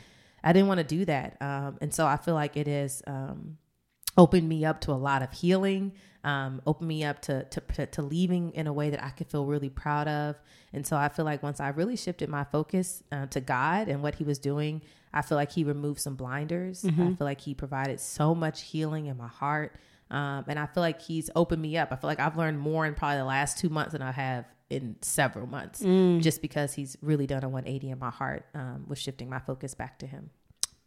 I 0.43 0.53
didn't 0.53 0.67
want 0.67 0.79
to 0.79 0.83
do 0.83 1.05
that. 1.05 1.37
Um, 1.41 1.77
and 1.81 1.93
so 1.93 2.05
I 2.05 2.17
feel 2.17 2.33
like 2.33 2.57
it 2.57 2.67
is. 2.67 3.01
Um, 3.07 3.57
opened 4.17 4.47
me 4.49 4.65
up 4.65 4.81
to 4.81 4.91
a 4.91 4.99
lot 5.09 5.21
of 5.23 5.31
healing 5.31 5.93
um, 6.25 6.61
opened 6.67 6.87
me 6.89 7.03
up 7.05 7.21
to, 7.21 7.45
to 7.45 7.85
to 7.87 8.01
leaving 8.01 8.51
in 8.51 8.67
a 8.67 8.73
way 8.73 8.89
that 8.89 9.01
I 9.01 9.09
could 9.09 9.27
feel 9.27 9.45
really 9.45 9.69
proud 9.69 10.07
of 10.09 10.35
and 10.73 10.85
so 10.85 10.97
I 10.97 11.07
feel 11.07 11.23
like 11.23 11.41
once 11.41 11.61
I 11.61 11.69
really 11.69 11.95
shifted 11.95 12.27
my 12.27 12.43
focus 12.43 13.03
uh, 13.13 13.27
to 13.27 13.39
God 13.39 13.87
and 13.87 14.03
what 14.03 14.15
he 14.15 14.25
was 14.25 14.37
doing 14.37 14.81
I 15.13 15.21
feel 15.21 15.37
like 15.37 15.53
he 15.53 15.63
removed 15.63 16.01
some 16.01 16.15
blinders 16.15 16.83
I 16.85 16.89
feel 16.91 17.15
like 17.21 17.39
he 17.39 17.53
provided 17.53 18.01
so 18.01 18.35
much 18.35 18.63
healing 18.63 19.05
in 19.05 19.15
my 19.15 19.29
heart 19.29 19.77
um, 20.12 20.45
and 20.47 20.60
I 20.60 20.65
feel 20.67 20.82
like 20.82 21.02
he's 21.02 21.30
opened 21.36 21.62
me 21.62 21.78
up. 21.78 21.91
I 21.91 21.95
feel 21.95 22.10
like 22.10 22.19
I've 22.19 22.38
learned 22.38 22.60
more 22.60 22.86
in 22.86 22.93
probably 22.93 23.17
the 23.17 23.26
last 23.26 23.58
two 23.58 23.69
months 23.69 23.93
than 23.93 24.02
I 24.02 24.12
have 24.12 24.45
in 24.69 24.95
several 25.02 25.47
months 25.47 25.82
just 26.21 26.41
because 26.41 26.74
he's 26.74 26.97
really 27.02 27.26
done 27.28 27.43
a 27.43 27.50
180 27.50 27.89
in 27.89 28.00
my 28.00 28.10
heart 28.10 28.45
um, 28.54 28.86
with 28.88 29.00
shifting 29.00 29.30
my 29.30 29.39
focus 29.39 29.74
back 29.74 30.00
to 30.00 30.06
him. 30.08 30.30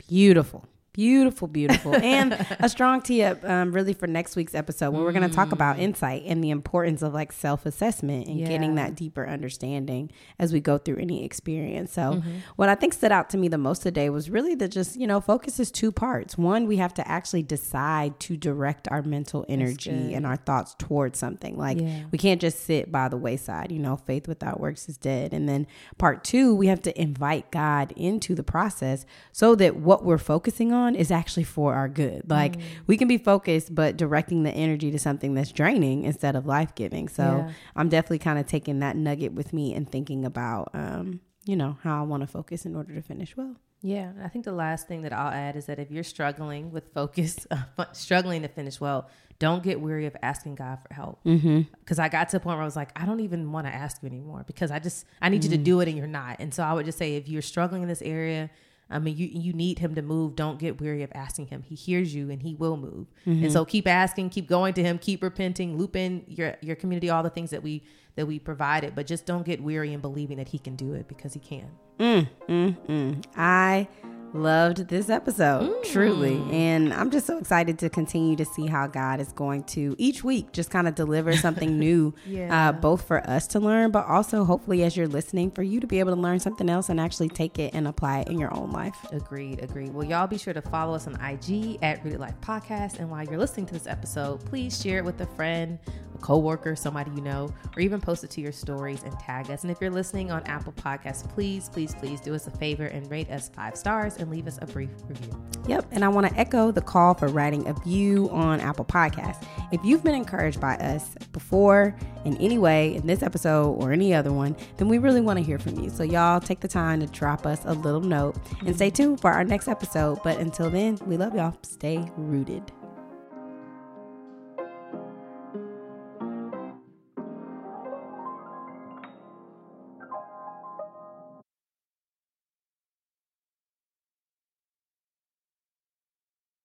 Beautiful. 0.09 0.67
Beautiful, 0.95 1.49
beautiful. 1.49 1.93
and 1.97 2.33
a 2.61 2.69
strong 2.69 3.03
tee 3.03 3.25
up 3.25 3.43
um, 3.45 3.73
really 3.73 3.95
for 3.95 4.07
next 4.07 4.37
week's 4.37 4.55
episode 4.55 4.93
where 4.93 5.03
we're 5.03 5.11
going 5.11 5.29
to 5.29 5.35
talk 5.35 5.51
about 5.51 5.81
insight 5.81 6.23
and 6.25 6.43
the 6.43 6.51
importance 6.51 7.03
of 7.03 7.13
like 7.13 7.33
self 7.33 7.67
assessment 7.67 8.29
and 8.29 8.47
getting 8.47 8.77
that 8.77 8.95
deeper 8.95 9.27
understanding 9.29 10.09
as 10.39 10.53
we 10.53 10.61
go 10.61 10.79
through 10.79 10.99
any 10.99 11.25
experience. 11.25 11.93
So, 11.93 12.23
what 12.55 12.69
I 12.69 12.77
think 12.77 12.93
stood 12.93 13.11
out 13.11 13.29
to 13.31 13.37
me 13.37 13.49
the 13.49 13.59
most 13.59 13.83
today 13.83 14.09
was 14.09 14.31
really 14.31 14.55
that 14.55 14.69
just, 14.69 14.95
you 14.95 15.09
know, 15.09 15.21
focus 15.21 15.59
is 15.59 15.73
two 15.73 15.91
parts. 15.91 16.39
One, 16.39 16.69
we 16.69 16.77
have 16.77 16.95
to 16.95 17.09
actually 17.09 17.43
decide 17.43 18.21
to 18.21 18.37
direct 18.37 18.87
our 18.93 19.03
mental 19.03 19.45
energy 19.49 20.15
and 20.15 20.25
our 20.25 20.37
thoughts 20.37 20.77
towards 20.79 21.19
something. 21.19 21.59
Like, 21.59 21.81
Yeah. 21.81 22.05
we 22.13 22.19
can't 22.19 22.41
just 22.41 22.61
sit 22.65 22.93
by 22.93 23.09
the 23.09 23.17
wayside. 23.17 23.73
You 23.73 23.81
know, 23.81 23.97
faith 23.97 24.29
without 24.29 24.61
works 24.61 24.89
is 24.89 24.97
dead. 24.97 25.33
And 25.33 25.49
then 25.49 25.67
part 25.99 26.23
two, 26.23 26.55
we 26.55 26.69
have 26.69 26.83
to 26.83 27.01
invite 27.01 27.51
God 27.51 27.93
into 27.97 28.37
the 28.37 28.45
process 28.45 29.05
so 29.33 29.57
that 29.57 29.75
what 29.75 30.05
we're 30.05 30.19
focusing 30.19 30.73
on 30.73 30.84
is 30.95 31.11
actually 31.11 31.45
for 31.45 31.75
our 31.75 31.89
good. 31.89 32.29
Like 32.29 32.59
mm. 32.59 32.63
we 32.87 32.97
can 32.97 33.09
be 33.09 33.19
focused, 33.19 33.75
but 33.75 33.97
directing 33.97 34.43
the 34.43 34.51
energy 34.51 34.91
to 34.91 34.99
something 34.99 35.35
that's 35.35 35.53
draining 35.53 36.05
instead 36.05 36.37
of 36.37 36.47
life 36.47 36.75
giving. 36.75 37.09
So 37.09 37.23
Yeah. 37.23 37.53
I'm 37.77 37.89
definitely 37.89 38.19
kind 38.19 38.39
of 38.39 38.47
taking 38.47 38.81
that 38.81 38.97
nugget 38.97 39.33
with 39.33 39.53
me 39.53 39.75
and 39.75 39.91
thinking 39.91 40.25
about, 40.25 40.71
um, 40.75 41.21
you 41.45 41.57
know, 41.57 41.79
how 41.83 42.01
I 42.01 42.03
want 42.07 42.23
to 42.23 42.27
focus 42.27 42.67
in 42.67 42.77
order 42.77 42.95
to 42.95 43.03
finish 43.03 43.37
well. 43.37 43.57
Yeah, 43.87 44.13
I 44.25 44.29
think 44.29 44.47
the 44.47 44.53
last 44.53 44.89
thing 44.89 45.03
that 45.03 45.13
I'll 45.13 45.31
add 45.31 45.57
is 45.57 45.67
that 45.67 45.79
if 45.79 45.91
you're 45.91 46.05
struggling 46.05 46.71
with 46.71 46.91
focus, 46.95 47.47
uh, 47.51 47.85
struggling 47.93 48.41
to 48.41 48.49
finish 48.49 48.81
well, 48.81 49.11
don't 49.39 49.63
get 49.63 49.79
weary 49.79 50.07
of 50.07 50.17
asking 50.23 50.55
God 50.55 50.79
for 50.81 50.95
help. 50.95 51.23
Mm-hmm. 51.25 51.63
Because 51.81 51.99
I 51.99 52.09
got 52.09 52.31
to 52.31 52.39
a 52.39 52.41
point 52.41 52.57
where 52.57 52.63
I 52.63 52.65
was 52.65 52.77
like, 52.77 52.99
I 52.99 53.05
don't 53.05 53.21
even 53.21 53.53
want 53.53 53.67
to 53.67 53.75
ask 53.75 54.03
you 54.03 54.09
anymore 54.09 54.45
because 54.47 54.71
I 54.71 54.79
just 54.79 55.05
I 55.21 55.29
need 55.29 55.45
you 55.45 55.51
to 55.51 55.59
mm. 55.59 55.65
do 55.65 55.81
it 55.81 55.89
and 55.89 55.99
you're 55.99 56.07
not. 56.07 56.37
And 56.39 56.55
so 56.55 56.63
I 56.63 56.73
would 56.73 56.87
just 56.87 56.97
say, 56.97 57.17
if 57.17 57.29
you're 57.29 57.43
struggling 57.43 57.83
in 57.83 57.89
this 57.89 58.01
area, 58.01 58.49
I 58.91 58.99
mean, 58.99 59.17
you 59.17 59.27
you 59.27 59.53
need 59.53 59.79
Him 59.79 59.95
to 59.95 60.03
move. 60.03 60.37
Don't 60.37 60.59
get 60.59 60.81
weary 60.81 61.03
of 61.03 61.11
asking 61.15 61.47
Him. 61.49 61.63
He 61.63 61.75
hears 61.75 62.15
you 62.15 62.31
and 62.31 62.43
He 62.43 62.55
will 62.55 62.77
move. 62.77 63.07
And 63.25 63.53
so 63.53 63.65
keep 63.65 63.87
asking, 63.87 64.31
keep 64.31 64.47
going 64.47 64.75
to 64.75 64.83
Him, 64.83 64.99
keep 64.99 65.23
repenting, 65.23 65.77
loop 65.77 65.97
in 65.97 66.25
your 66.29 66.57
your 66.61 66.77
community, 66.77 67.11
all 67.11 67.23
the 67.23 67.31
things 67.31 67.51
that 67.51 67.63
we 67.63 67.83
that 68.17 68.27
we 68.27 68.39
provided, 68.39 68.95
but 68.95 69.07
just 69.07 69.27
don't 69.27 69.45
get 69.45 69.63
weary 69.63 69.93
in 69.93 70.01
believing 70.01 70.37
that 70.37 70.49
He 70.49 70.59
can 70.59 70.77
do 70.77 70.95
it 70.95 71.09
because 71.09 71.33
He 71.35 71.41
can. 71.41 71.71
Mm, 71.99 72.29
mm, 72.49 72.87
mm. 72.87 73.25
I 73.37 73.89
loved 74.35 74.89
this 74.89 75.09
episode 75.09 75.73
truly 75.85 76.43
and 76.51 76.93
i'm 76.93 77.11
just 77.11 77.25
so 77.27 77.39
excited 77.39 77.79
to 77.79 77.89
continue 77.89 78.35
to 78.35 78.45
see 78.45 78.67
how 78.67 78.87
god 78.87 79.21
is 79.21 79.33
going 79.33 79.63
to 79.63 79.95
each 79.97 80.25
week 80.25 80.51
just 80.53 80.71
kind 80.71 80.89
of 80.89 80.95
deliver 80.97 81.37
something 81.37 81.79
new 81.79 82.13
Yeah. 82.27 82.69
uh, 82.69 82.73
both 82.73 83.07
for 83.07 83.19
us 83.31 83.47
to 83.49 83.61
learn 83.61 83.93
but 83.93 84.07
also 84.07 84.45
hopefully 84.45 84.83
as 84.83 84.97
you're 84.97 85.07
listening 85.07 85.53
for 85.53 85.63
you 85.63 85.79
to 85.79 85.87
be 85.87 86.01
able 86.01 86.15
to 86.15 86.21
learn 86.21 86.41
something 86.41 86.69
else 86.69 86.89
and 86.89 87.01
actually 87.01 87.29
take 87.29 87.59
it 87.61 87.75
and 87.75 87.87
apply 87.87 88.21
it 88.21 88.29
in 88.29 88.39
your 88.41 88.53
own 88.55 88.73
life 88.73 88.97
Agreed, 89.13 89.63
agreed. 89.63 89.95
Well, 89.95 90.05
y'all 90.05 90.27
be 90.27 90.39
sure 90.39 90.53
to 90.55 90.63
follow 90.63 90.95
us 90.95 91.07
on 91.07 91.15
IG 91.25 91.79
at 91.83 92.03
Rooted 92.05 92.19
Life 92.21 92.35
Podcast. 92.41 92.99
And 92.99 93.11
while 93.11 93.23
you're 93.25 93.39
listening 93.39 93.67
to 93.67 93.75
this 93.75 93.87
episode, 93.87 94.45
please 94.45 94.81
share 94.81 94.99
it 94.99 95.05
with 95.05 95.21
a 95.21 95.27
friend, 95.27 95.79
a 96.15 96.19
coworker, 96.19 96.77
somebody 96.77 97.11
you 97.15 97.21
know, 97.21 97.49
or 97.77 97.81
even 97.81 98.01
post 98.01 98.25
it 98.25 98.31
to 98.31 98.41
your 98.41 98.53
stories 98.53 99.03
and 99.03 99.19
tag 99.19 99.51
us. 99.51 99.63
And 99.63 99.71
if 99.71 99.81
you're 99.81 99.91
listening 99.91 100.31
on 100.31 100.43
Apple 100.45 100.73
Podcasts, 100.73 101.29
please, 101.29 101.69
please, 101.69 101.95
please 101.95 102.21
do 102.21 102.35
us 102.35 102.47
a 102.47 102.51
favor 102.51 102.87
and 102.87 103.11
rate 103.11 103.31
us 103.31 103.49
five 103.49 103.77
stars 103.77 104.17
and 104.17 104.31
leave 104.31 104.47
us 104.47 104.59
a 104.63 104.67
brief 104.67 104.91
review. 105.07 105.45
Yep, 105.67 105.87
and 105.93 106.05
I 106.05 106.09
want 106.09 106.27
to 106.27 106.35
echo 106.39 106.71
the 106.71 106.81
call 106.83 107.15
for 107.15 107.29
writing 107.29 107.67
a 107.69 107.73
view 107.73 108.29
on 108.31 108.61
Apple 108.61 108.85
Podcasts. 108.85 109.47
If 109.73 109.85
you've 109.85 110.05
been 110.05 110.15
encouraged 110.15 110.61
by 110.61 110.77
us 110.77 111.15
before 111.33 111.97
in 112.25 112.37
any 112.39 112.59
way 112.59 112.95
in 112.95 113.07
this 113.07 113.23
episode 113.23 113.73
or 113.73 113.93
any 113.93 114.15
other 114.15 114.33
one, 114.33 114.57
then 114.77 114.89
we 114.89 114.99
really 114.99 115.21
want 115.21 115.39
to 115.39 115.45
hear 115.45 115.59
from 115.59 115.79
you. 115.79 115.91
So 115.91 116.03
y'all 116.03 116.41
take 116.41 116.61
the 116.61 116.69
time 116.69 117.01
to 117.01 117.07
drop 117.07 117.47
us 117.47 117.61
a 117.65 117.73
little 117.73 118.01
note 118.01 118.37
and 118.67 118.75
stay 118.75 118.89
mm-hmm. 118.89 119.03
tuned 119.03 119.21
for 119.21 119.31
our 119.31 119.45
next 119.45 119.69
episode. 119.69 120.19
But 120.23 120.39
until 120.39 120.71
then, 120.71 120.99
we 121.07 121.17
love 121.17 121.35
y'all. 121.35 121.57
Stay 121.63 122.11
rooted. 122.17 122.73